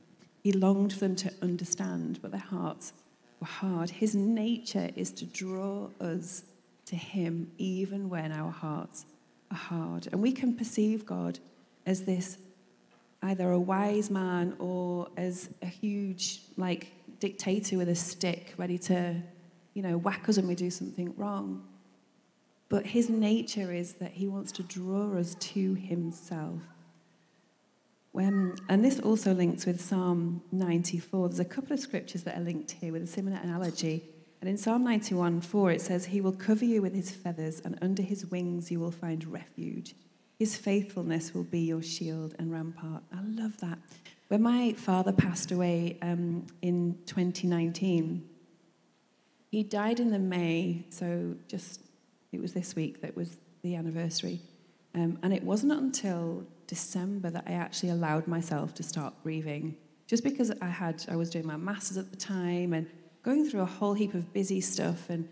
He 0.43 0.53
longed 0.53 0.93
for 0.93 1.01
them 1.01 1.17
to 1.17 1.33
understand, 1.43 2.21
but 2.23 2.31
their 2.31 2.41
hearts 2.41 2.93
were 3.41 3.47
hard. 3.47 3.91
His 3.91 4.15
nature 4.15 4.91
is 4.97 5.11
to 5.13 5.25
draw 5.25 5.89
us 6.01 6.45
to 6.87 6.97
him 6.97 7.51
even 7.59 8.09
when 8.09 8.33
our 8.33 8.51
hearts 8.51 9.07
hard. 9.53 10.09
And 10.13 10.23
we 10.23 10.33
can 10.33 10.57
perceive 10.57 11.07
God 11.07 11.39
as 11.87 12.05
this 12.05 12.39
either 13.23 13.51
a 13.51 13.61
wise 13.61 14.11
man 14.11 14.55
or 14.59 15.09
as 15.17 15.49
a 15.63 15.67
huge 15.67 16.41
like 16.57 16.93
dictator 17.21 17.79
with 17.79 17.89
a 17.89 17.95
stick 17.95 18.55
ready 18.57 18.77
to 18.77 19.15
you 19.75 19.83
know 19.83 19.97
whack 19.97 20.29
us 20.29 20.37
when 20.37 20.49
we 20.49 20.57
do 20.57 20.71
something 20.71 21.15
wrong 21.17 21.63
but 22.69 22.85
his 22.85 23.09
nature 23.09 23.73
is 23.73 23.95
that 23.95 24.11
he 24.11 24.27
wants 24.27 24.51
to 24.51 24.63
draw 24.65 25.17
us 25.17 25.37
to 25.37 25.75
himself 25.75 26.61
when, 28.13 28.57
and 28.69 28.85
this 28.85 29.01
also 29.01 29.33
links 29.33 29.65
with 29.65 29.81
Psalm 29.81 30.43
94. 30.53 31.31
There's 31.31 31.41
a 31.41 31.47
couple 31.47 31.73
of 31.73 31.81
scriptures 31.81 32.23
that 32.25 32.37
are 32.37 32.43
linked 32.43 32.73
here 32.73 32.93
with 32.93 33.03
a 33.03 33.07
similar 33.07 33.39
analogy. 33.43 34.05
And 34.43 34.49
in 34.49 34.59
Psalm 34.59 34.83
91 34.83 35.41
4, 35.41 35.71
it 35.71 35.81
says, 35.81 36.07
He 36.07 36.21
will 36.21 36.33
cover 36.33 36.65
you 36.65 36.83
with 36.83 36.97
his 36.97 37.13
feathers, 37.13 37.61
and 37.65 37.79
under 37.81 38.03
his 38.03 38.27
wings 38.27 38.73
you 38.73 38.81
will 38.81 38.91
find 38.91 39.25
refuge. 39.33 39.95
His 40.37 40.57
faithfulness 40.57 41.33
will 41.33 41.45
be 41.45 41.61
your 41.61 41.81
shield 41.81 42.35
and 42.41 42.51
rampart. 42.51 43.05
I 43.15 43.21
love 43.23 43.59
that. 43.59 43.79
When 44.27 44.43
my 44.43 44.73
father 44.73 45.13
passed 45.13 45.53
away 45.53 45.97
um, 46.03 46.47
in 46.61 46.99
2019, 47.07 48.29
he 49.53 49.63
died 49.63 50.01
in 50.01 50.11
the 50.11 50.19
May, 50.19 50.87
so 50.91 51.37
just 51.47 51.81
it 52.33 52.41
was 52.41 52.53
this 52.53 52.75
week 52.75 53.01
that 53.03 53.15
was 53.15 53.37
the 53.63 53.77
anniversary. 53.77 54.41
Um, 54.93 55.21
and 55.23 55.33
it 55.33 55.45
wasn't 55.45 55.71
until 55.71 56.45
December 56.67 57.31
that 57.31 57.45
I 57.47 57.53
actually 57.53 57.91
allowed 57.91 58.27
myself 58.27 58.75
to 58.75 58.83
start 58.83 59.15
grieving. 59.23 59.77
Just 60.09 60.25
because 60.25 60.51
I 60.61 60.67
had, 60.67 61.05
I 61.09 61.15
was 61.15 61.31
doing 61.31 61.47
my 61.47 61.57
masters 61.57 61.97
at 61.97 62.11
the 62.11 62.17
time 62.17 62.73
and 62.73 62.89
going 63.23 63.49
through 63.49 63.61
a 63.61 63.67
whole 63.67 63.95
heap 63.95 64.15
of 64.15 64.33
busy 64.33 64.61
stuff 64.61 65.09
and 65.09 65.29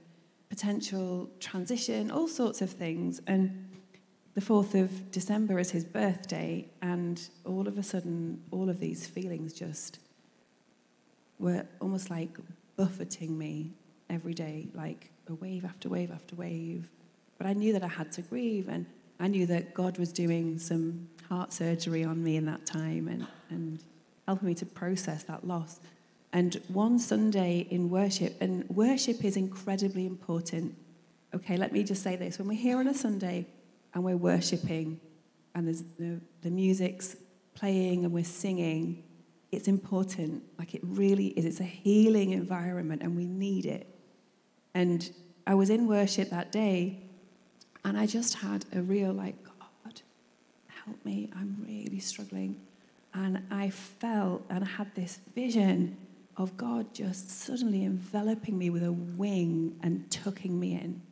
potential 0.48 1.30
transition, 1.40 2.10
all 2.10 2.28
sorts 2.28 2.60
of 2.60 2.70
things. 2.70 3.20
And 3.26 3.68
the 4.34 4.40
4th 4.40 4.80
of 4.80 5.10
December 5.10 5.58
is 5.58 5.70
his 5.70 5.84
birthday, 5.84 6.68
and 6.82 7.20
all 7.44 7.66
of 7.66 7.78
a 7.78 7.82
sudden, 7.82 8.42
all 8.50 8.68
of 8.68 8.80
these 8.80 9.06
feelings 9.06 9.52
just 9.52 9.98
were 11.38 11.66
almost 11.80 12.10
like 12.10 12.36
buffeting 12.76 13.36
me 13.36 13.72
every 14.08 14.34
day, 14.34 14.68
like 14.74 15.10
a 15.28 15.34
wave 15.34 15.64
after 15.64 15.88
wave 15.88 16.10
after 16.10 16.36
wave. 16.36 16.88
But 17.38 17.46
I 17.46 17.54
knew 17.54 17.72
that 17.72 17.82
I 17.82 17.88
had 17.88 18.12
to 18.12 18.22
grieve, 18.22 18.68
and 18.68 18.86
I 19.18 19.28
knew 19.28 19.46
that 19.46 19.74
God 19.74 19.98
was 19.98 20.12
doing 20.12 20.58
some 20.58 21.08
heart 21.28 21.52
surgery 21.52 22.04
on 22.04 22.22
me 22.22 22.36
in 22.36 22.46
that 22.46 22.66
time 22.66 23.08
and, 23.08 23.26
and 23.48 23.82
helping 24.26 24.48
me 24.48 24.54
to 24.54 24.66
process 24.66 25.24
that 25.24 25.46
loss. 25.46 25.80
And 26.32 26.60
one 26.68 26.98
Sunday 26.98 27.66
in 27.70 27.90
worship, 27.90 28.40
and 28.40 28.68
worship 28.68 29.24
is 29.24 29.36
incredibly 29.36 30.06
important. 30.06 30.76
Okay, 31.34 31.56
let 31.56 31.72
me 31.72 31.82
just 31.82 32.02
say 32.02 32.16
this. 32.16 32.38
When 32.38 32.48
we're 32.48 32.54
here 32.54 32.78
on 32.78 32.86
a 32.86 32.94
Sunday 32.94 33.46
and 33.94 34.04
we're 34.04 34.16
worshiping, 34.16 35.00
and 35.54 35.66
there's 35.66 35.82
the, 35.98 36.20
the 36.42 36.50
music's 36.50 37.16
playing 37.54 38.04
and 38.04 38.14
we're 38.14 38.24
singing, 38.24 39.02
it's 39.50 39.66
important. 39.66 40.44
Like 40.58 40.74
it 40.74 40.82
really 40.84 41.28
is. 41.28 41.44
It's 41.44 41.60
a 41.60 41.64
healing 41.64 42.30
environment 42.30 43.02
and 43.02 43.16
we 43.16 43.24
need 43.24 43.66
it. 43.66 43.86
And 44.74 45.10
I 45.46 45.54
was 45.54 45.70
in 45.70 45.88
worship 45.88 46.30
that 46.30 46.52
day 46.52 47.00
and 47.84 47.98
I 47.98 48.06
just 48.06 48.34
had 48.34 48.64
a 48.72 48.80
real, 48.80 49.12
like, 49.12 49.34
God, 49.44 50.02
help 50.68 51.04
me. 51.04 51.30
I'm 51.34 51.56
really 51.66 51.98
struggling. 51.98 52.60
And 53.12 53.42
I 53.50 53.70
felt 53.70 54.44
and 54.48 54.62
I 54.62 54.68
had 54.68 54.94
this 54.94 55.18
vision 55.34 55.96
of 56.40 56.56
God 56.56 56.94
just 56.94 57.30
suddenly 57.30 57.84
enveloping 57.84 58.56
me 58.56 58.70
with 58.70 58.82
a 58.82 58.92
wing 58.92 59.78
and 59.82 60.10
tucking 60.10 60.58
me 60.58 60.72
in. 60.72 61.02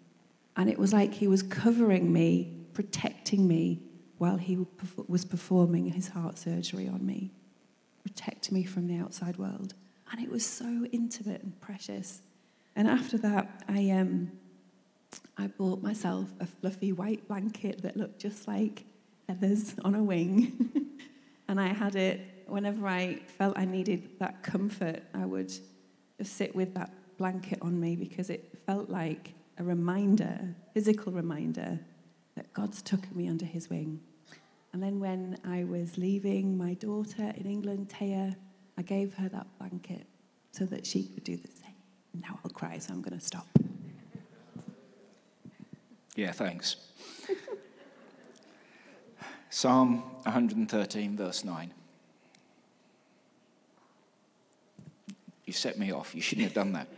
And 0.56 0.70
it 0.70 0.78
was 0.78 0.92
like 0.92 1.14
he 1.14 1.28
was 1.28 1.42
covering 1.42 2.12
me, 2.12 2.56
protecting 2.72 3.46
me 3.46 3.82
while 4.16 4.38
he 4.38 4.66
was 5.06 5.24
performing 5.24 5.92
his 5.92 6.08
heart 6.08 6.38
surgery 6.38 6.88
on 6.88 7.04
me, 7.04 7.30
protecting 8.02 8.54
me 8.54 8.64
from 8.64 8.88
the 8.88 8.96
outside 8.96 9.36
world. 9.36 9.74
And 10.10 10.20
it 10.20 10.30
was 10.30 10.44
so 10.44 10.86
intimate 10.92 11.42
and 11.42 11.60
precious. 11.60 12.22
And 12.74 12.88
after 12.88 13.18
that, 13.18 13.64
I, 13.68 13.90
um, 13.90 14.32
I 15.36 15.48
bought 15.48 15.82
myself 15.82 16.32
a 16.40 16.46
fluffy 16.46 16.92
white 16.92 17.28
blanket 17.28 17.82
that 17.82 17.96
looked 17.96 18.18
just 18.18 18.48
like 18.48 18.84
feathers 19.26 19.74
on 19.84 19.94
a 19.94 20.02
wing. 20.02 20.70
and 21.48 21.60
I 21.60 21.68
had 21.68 21.94
it 21.94 22.22
whenever 22.48 22.86
I 22.86 23.20
felt 23.38 23.58
I 23.58 23.64
needed 23.64 24.18
that 24.18 24.42
comfort, 24.42 25.02
I 25.14 25.24
would 25.24 25.52
just 26.18 26.36
sit 26.36 26.54
with 26.54 26.74
that 26.74 26.90
blanket 27.16 27.58
on 27.62 27.78
me 27.78 27.96
because 27.96 28.30
it 28.30 28.58
felt 28.66 28.88
like 28.88 29.34
a 29.58 29.64
reminder, 29.64 30.54
physical 30.74 31.12
reminder, 31.12 31.80
that 32.36 32.52
God's 32.52 32.82
took 32.82 33.14
me 33.14 33.28
under 33.28 33.44
his 33.44 33.68
wing. 33.68 34.00
And 34.72 34.82
then 34.82 35.00
when 35.00 35.38
I 35.44 35.64
was 35.64 35.98
leaving 35.98 36.56
my 36.56 36.74
daughter 36.74 37.32
in 37.36 37.46
England, 37.46 37.88
Taya, 37.88 38.36
I 38.76 38.82
gave 38.82 39.14
her 39.14 39.28
that 39.28 39.46
blanket 39.58 40.06
so 40.52 40.64
that 40.66 40.86
she 40.86 41.04
could 41.04 41.24
do 41.24 41.36
the 41.36 41.48
same. 41.48 41.74
Now 42.14 42.38
I'll 42.44 42.50
cry, 42.50 42.78
so 42.78 42.92
I'm 42.92 43.02
going 43.02 43.18
to 43.18 43.24
stop. 43.24 43.46
Yeah, 46.14 46.32
thanks. 46.32 46.76
Psalm 49.50 50.02
113, 50.24 51.16
verse 51.16 51.44
9. 51.44 51.72
You 55.48 55.54
set 55.54 55.78
me 55.78 55.92
off. 55.92 56.14
You 56.14 56.20
shouldn't 56.20 56.44
have 56.44 56.52
done 56.52 56.72
that. 56.72 56.88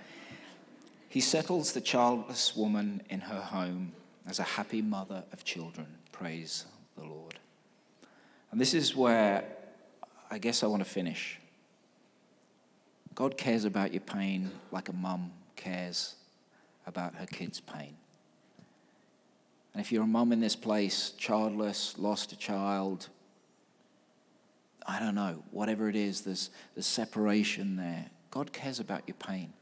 He 1.08 1.20
settles 1.20 1.72
the 1.72 1.80
childless 1.80 2.56
woman 2.56 3.00
in 3.08 3.20
her 3.20 3.40
home 3.40 3.92
as 4.26 4.40
a 4.40 4.42
happy 4.42 4.82
mother 4.82 5.22
of 5.32 5.44
children. 5.44 5.86
Praise 6.10 6.66
the 6.96 7.04
Lord. 7.04 7.38
And 8.50 8.60
this 8.60 8.74
is 8.74 8.96
where 8.96 9.44
I 10.32 10.38
guess 10.38 10.64
I 10.64 10.66
want 10.66 10.82
to 10.82 10.88
finish. 10.90 11.38
God 13.14 13.38
cares 13.38 13.64
about 13.64 13.92
your 13.92 14.00
pain 14.00 14.50
like 14.72 14.88
a 14.88 14.92
mum 14.92 15.30
cares 15.54 16.16
about 16.88 17.14
her 17.14 17.26
kid's 17.26 17.60
pain. 17.60 17.94
And 19.74 19.80
if 19.80 19.92
you're 19.92 20.02
a 20.02 20.08
mum 20.08 20.32
in 20.32 20.40
this 20.40 20.56
place, 20.56 21.10
childless, 21.16 21.96
lost 21.98 22.32
a 22.32 22.36
child, 22.36 23.10
I 24.84 24.98
don't 24.98 25.14
know, 25.14 25.44
whatever 25.52 25.88
it 25.88 25.94
is, 25.94 26.22
there's, 26.22 26.50
there's 26.74 26.86
separation 26.86 27.76
there. 27.76 28.10
God 28.30 28.52
cares 28.52 28.80
about 28.80 29.02
your 29.06 29.16
pain. 29.16 29.52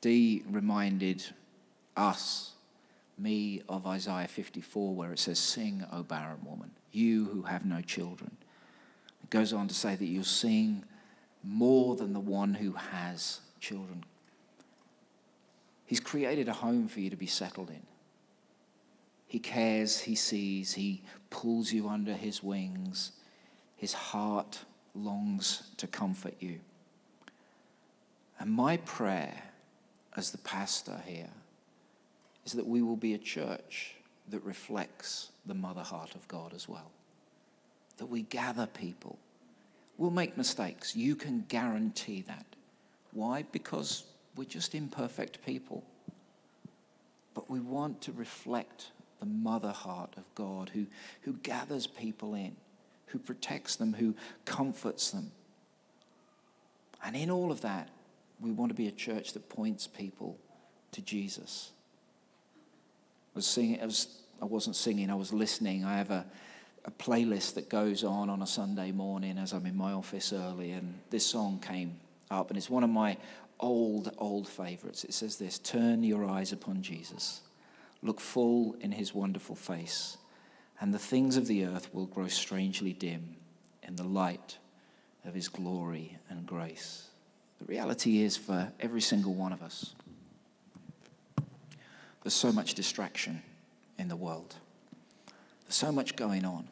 Dee 0.00 0.44
reminded 0.48 1.24
us, 1.96 2.52
me, 3.18 3.62
of 3.68 3.86
Isaiah 3.86 4.28
54, 4.28 4.94
where 4.94 5.12
it 5.12 5.18
says, 5.18 5.38
Sing, 5.38 5.84
O 5.92 6.02
barren 6.02 6.44
woman, 6.44 6.70
you 6.92 7.24
who 7.26 7.42
have 7.42 7.64
no 7.64 7.80
children. 7.80 8.36
It 9.22 9.30
goes 9.30 9.52
on 9.52 9.68
to 9.68 9.74
say 9.74 9.96
that 9.96 10.04
you'll 10.04 10.24
sing 10.24 10.84
more 11.42 11.96
than 11.96 12.12
the 12.12 12.20
one 12.20 12.54
who 12.54 12.72
has 12.72 13.40
children. 13.60 14.04
He's 15.86 16.00
created 16.00 16.48
a 16.48 16.52
home 16.52 16.88
for 16.88 17.00
you 17.00 17.10
to 17.10 17.16
be 17.16 17.26
settled 17.26 17.70
in. 17.70 17.82
He 19.26 19.38
cares, 19.38 20.00
he 20.00 20.14
sees, 20.14 20.74
he 20.74 21.02
pulls 21.30 21.72
you 21.72 21.88
under 21.88 22.12
his 22.12 22.42
wings. 22.42 23.12
His 23.76 23.92
heart 23.92 24.60
longs 24.94 25.64
to 25.76 25.86
comfort 25.86 26.34
you. 26.40 26.60
And 28.38 28.50
my 28.50 28.76
prayer 28.78 29.42
as 30.16 30.30
the 30.30 30.38
pastor 30.38 31.00
here 31.06 31.30
is 32.44 32.52
that 32.52 32.66
we 32.66 32.82
will 32.82 32.96
be 32.96 33.14
a 33.14 33.18
church 33.18 33.94
that 34.28 34.42
reflects 34.44 35.30
the 35.46 35.54
mother 35.54 35.82
heart 35.82 36.14
of 36.14 36.26
God 36.28 36.52
as 36.54 36.68
well. 36.68 36.90
That 37.98 38.06
we 38.06 38.22
gather 38.22 38.66
people. 38.66 39.18
We'll 39.98 40.10
make 40.10 40.36
mistakes. 40.36 40.94
You 40.94 41.16
can 41.16 41.44
guarantee 41.48 42.22
that. 42.28 42.44
Why? 43.12 43.44
Because 43.52 44.04
we're 44.36 44.44
just 44.44 44.74
imperfect 44.74 45.44
people. 45.44 45.82
But 47.34 47.50
we 47.50 47.60
want 47.60 48.02
to 48.02 48.12
reflect 48.12 48.90
the 49.20 49.26
mother 49.26 49.72
heart 49.72 50.14
of 50.16 50.24
God 50.34 50.70
who, 50.74 50.86
who 51.22 51.34
gathers 51.34 51.86
people 51.86 52.34
in, 52.34 52.56
who 53.06 53.18
protects 53.18 53.76
them, 53.76 53.94
who 53.94 54.14
comforts 54.44 55.10
them. 55.10 55.32
And 57.04 57.16
in 57.16 57.30
all 57.30 57.50
of 57.50 57.62
that, 57.62 57.88
we 58.40 58.52
want 58.52 58.70
to 58.70 58.74
be 58.74 58.88
a 58.88 58.92
church 58.92 59.32
that 59.32 59.48
points 59.48 59.86
people 59.86 60.38
to 60.92 61.02
Jesus. 61.02 61.70
I 63.34 63.38
was 63.38 63.46
singing, 63.46 63.80
I, 63.80 63.86
was, 63.86 64.22
I 64.40 64.44
wasn't 64.44 64.76
singing, 64.76 65.10
I 65.10 65.14
was 65.14 65.32
listening. 65.32 65.84
I 65.84 65.96
have 65.96 66.10
a, 66.10 66.24
a 66.84 66.90
playlist 66.90 67.54
that 67.54 67.68
goes 67.68 68.04
on 68.04 68.30
on 68.30 68.42
a 68.42 68.46
Sunday 68.46 68.92
morning 68.92 69.38
as 69.38 69.52
I'm 69.52 69.66
in 69.66 69.76
my 69.76 69.92
office 69.92 70.32
early, 70.32 70.72
and 70.72 70.98
this 71.10 71.26
song 71.26 71.60
came 71.60 71.98
up, 72.30 72.50
and 72.50 72.56
it's 72.56 72.70
one 72.70 72.84
of 72.84 72.90
my 72.90 73.16
old, 73.60 74.12
old 74.18 74.48
favorites. 74.48 75.04
It 75.04 75.14
says 75.14 75.36
this 75.36 75.58
Turn 75.58 76.02
your 76.02 76.24
eyes 76.24 76.52
upon 76.52 76.82
Jesus, 76.82 77.42
look 78.02 78.20
full 78.20 78.76
in 78.80 78.92
his 78.92 79.14
wonderful 79.14 79.56
face, 79.56 80.16
and 80.80 80.92
the 80.92 80.98
things 80.98 81.36
of 81.36 81.46
the 81.46 81.64
earth 81.64 81.92
will 81.94 82.06
grow 82.06 82.28
strangely 82.28 82.92
dim 82.92 83.36
in 83.82 83.96
the 83.96 84.04
light 84.04 84.58
of 85.24 85.34
his 85.34 85.48
glory 85.48 86.18
and 86.28 86.46
grace. 86.46 87.08
The 87.60 87.66
reality 87.66 88.22
is 88.22 88.36
for 88.36 88.72
every 88.80 89.00
single 89.00 89.34
one 89.34 89.52
of 89.52 89.62
us, 89.62 89.94
there's 92.22 92.34
so 92.34 92.52
much 92.52 92.74
distraction 92.74 93.42
in 93.98 94.08
the 94.08 94.16
world. 94.16 94.56
There's 95.64 95.76
so 95.76 95.92
much 95.92 96.16
going 96.16 96.44
on. 96.44 96.68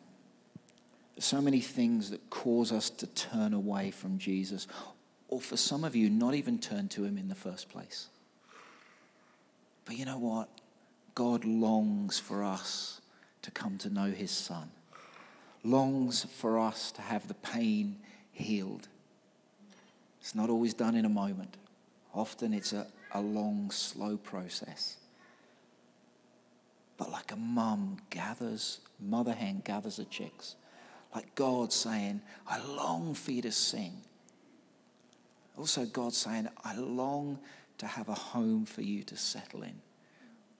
There's 1.14 1.24
so 1.24 1.40
many 1.40 1.60
things 1.60 2.10
that 2.10 2.28
cause 2.28 2.72
us 2.72 2.90
to 2.90 3.06
turn 3.06 3.54
away 3.54 3.90
from 3.90 4.18
Jesus, 4.18 4.66
or 5.28 5.40
for 5.40 5.56
some 5.56 5.84
of 5.84 5.94
you, 5.94 6.10
not 6.10 6.34
even 6.34 6.58
turn 6.58 6.88
to 6.88 7.04
Him 7.04 7.16
in 7.16 7.28
the 7.28 7.34
first 7.34 7.68
place. 7.68 8.08
But 9.84 9.96
you 9.96 10.04
know 10.04 10.18
what? 10.18 10.48
God 11.14 11.44
longs 11.44 12.18
for 12.18 12.42
us 12.42 13.00
to 13.42 13.50
come 13.50 13.78
to 13.78 13.90
know 13.90 14.10
His 14.10 14.32
Son, 14.32 14.70
longs 15.62 16.24
for 16.24 16.58
us 16.58 16.90
to 16.92 17.02
have 17.02 17.28
the 17.28 17.34
pain 17.34 17.96
healed 18.32 18.88
it's 20.24 20.34
not 20.34 20.48
always 20.48 20.72
done 20.72 20.94
in 20.96 21.04
a 21.04 21.10
moment. 21.10 21.58
Often 22.14 22.54
it's 22.54 22.72
a, 22.72 22.86
a 23.12 23.20
long, 23.20 23.70
slow 23.70 24.16
process. 24.16 24.96
But 26.96 27.12
like 27.12 27.30
a 27.30 27.36
mum 27.36 27.98
gathers, 28.08 28.80
mother 28.98 29.34
hen 29.34 29.60
gathers 29.66 29.98
her 29.98 30.04
chicks, 30.04 30.56
like 31.14 31.34
God 31.34 31.74
saying, 31.74 32.22
I 32.46 32.64
long 32.64 33.12
for 33.12 33.32
you 33.32 33.42
to 33.42 33.52
sing. 33.52 34.00
Also, 35.58 35.84
God 35.84 36.14
saying, 36.14 36.48
I 36.64 36.74
long 36.74 37.38
to 37.76 37.86
have 37.86 38.08
a 38.08 38.14
home 38.14 38.64
for 38.64 38.80
you 38.80 39.02
to 39.02 39.18
settle 39.18 39.62
in. 39.62 39.78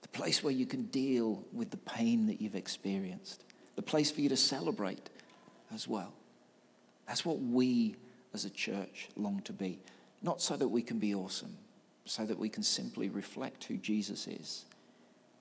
The 0.03 0.09
place 0.09 0.43
where 0.43 0.53
you 0.53 0.67
can 0.67 0.83
deal 0.83 1.43
with 1.51 1.71
the 1.71 1.77
pain 1.77 2.27
that 2.27 2.39
you've 2.39 2.53
experienced. 2.53 3.43
The 3.77 3.81
place 3.81 4.11
for 4.11 4.21
you 4.21 4.29
to 4.29 4.37
celebrate 4.37 5.09
as 5.73 5.87
well. 5.87 6.13
That's 7.07 7.25
what 7.25 7.39
we 7.41 7.95
as 8.35 8.43
a 8.43 8.49
church 8.49 9.07
long 9.15 9.41
to 9.45 9.53
be. 9.53 9.79
Not 10.21 10.41
so 10.41 10.57
that 10.57 10.67
we 10.67 10.81
can 10.81 10.99
be 10.99 11.15
awesome, 11.15 11.55
so 12.03 12.25
that 12.25 12.37
we 12.37 12.49
can 12.49 12.63
simply 12.63 13.07
reflect 13.07 13.63
who 13.63 13.77
Jesus 13.77 14.27
is 14.27 14.65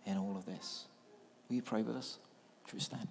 in 0.07 0.17
all 0.17 0.37
of 0.37 0.47
this. 0.47 0.85
Will 1.49 1.57
you 1.57 1.63
pray 1.63 1.83
with 1.83 1.97
us? 1.97 2.19
Should 2.67 2.75
we 2.75 2.81
stand? 2.81 3.09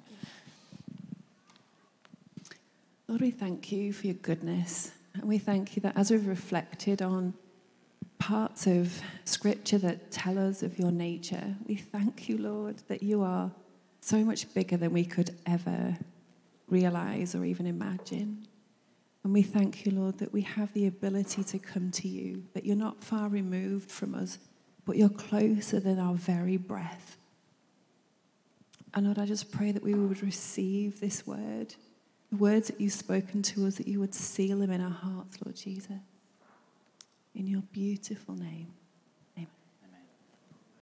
Lord, 3.09 3.19
we 3.19 3.31
thank 3.31 3.71
you 3.73 3.91
for 3.91 4.07
your 4.07 4.15
goodness. 4.15 4.91
And 5.15 5.25
we 5.25 5.37
thank 5.37 5.75
you 5.75 5.81
that 5.81 5.97
as 5.97 6.09
we've 6.09 6.25
reflected 6.25 7.01
on 7.01 7.33
parts 8.19 8.65
of 8.67 9.01
scripture 9.25 9.77
that 9.79 10.11
tell 10.11 10.39
us 10.39 10.63
of 10.63 10.79
your 10.79 10.91
nature, 10.91 11.55
we 11.67 11.75
thank 11.75 12.29
you, 12.29 12.37
Lord, 12.37 12.77
that 12.87 13.03
you 13.03 13.21
are 13.21 13.51
so 13.99 14.23
much 14.23 14.51
bigger 14.53 14.77
than 14.77 14.93
we 14.93 15.03
could 15.03 15.35
ever 15.45 15.97
realize 16.69 17.35
or 17.35 17.43
even 17.43 17.67
imagine. 17.67 18.47
And 19.23 19.33
we 19.33 19.41
thank 19.41 19.85
you, 19.85 19.93
Lord, 19.93 20.17
that 20.19 20.33
we 20.33 20.41
have 20.41 20.73
the 20.73 20.85
ability 20.85 21.43
to 21.45 21.59
come 21.59 21.91
to 21.91 22.07
you, 22.07 22.43
that 22.53 22.65
you're 22.65 22.75
not 22.75 23.03
far 23.03 23.29
removed 23.29 23.89
from 23.89 24.15
us, 24.15 24.37
but 24.85 24.97
you're 24.97 25.09
closer 25.09 25.79
than 25.79 25.97
our 25.97 26.15
very 26.15 26.57
breath. 26.57 27.17
And 28.93 29.05
Lord, 29.05 29.17
I 29.17 29.25
just 29.25 29.51
pray 29.51 29.71
that 29.71 29.83
we 29.83 29.93
would 29.93 30.21
receive 30.21 30.99
this 30.99 31.25
word, 31.25 31.73
the 32.29 32.35
words 32.35 32.67
that 32.67 32.81
you've 32.81 32.93
spoken 32.93 33.41
to 33.43 33.65
us, 33.65 33.75
that 33.75 33.87
you 33.87 33.99
would 34.01 34.13
seal 34.13 34.59
them 34.59 34.71
in 34.71 34.81
our 34.81 34.89
hearts, 34.89 35.37
Lord 35.43 35.55
Jesus. 35.55 35.99
In 37.33 37.47
your 37.47 37.61
beautiful 37.71 38.35
name. 38.35 38.73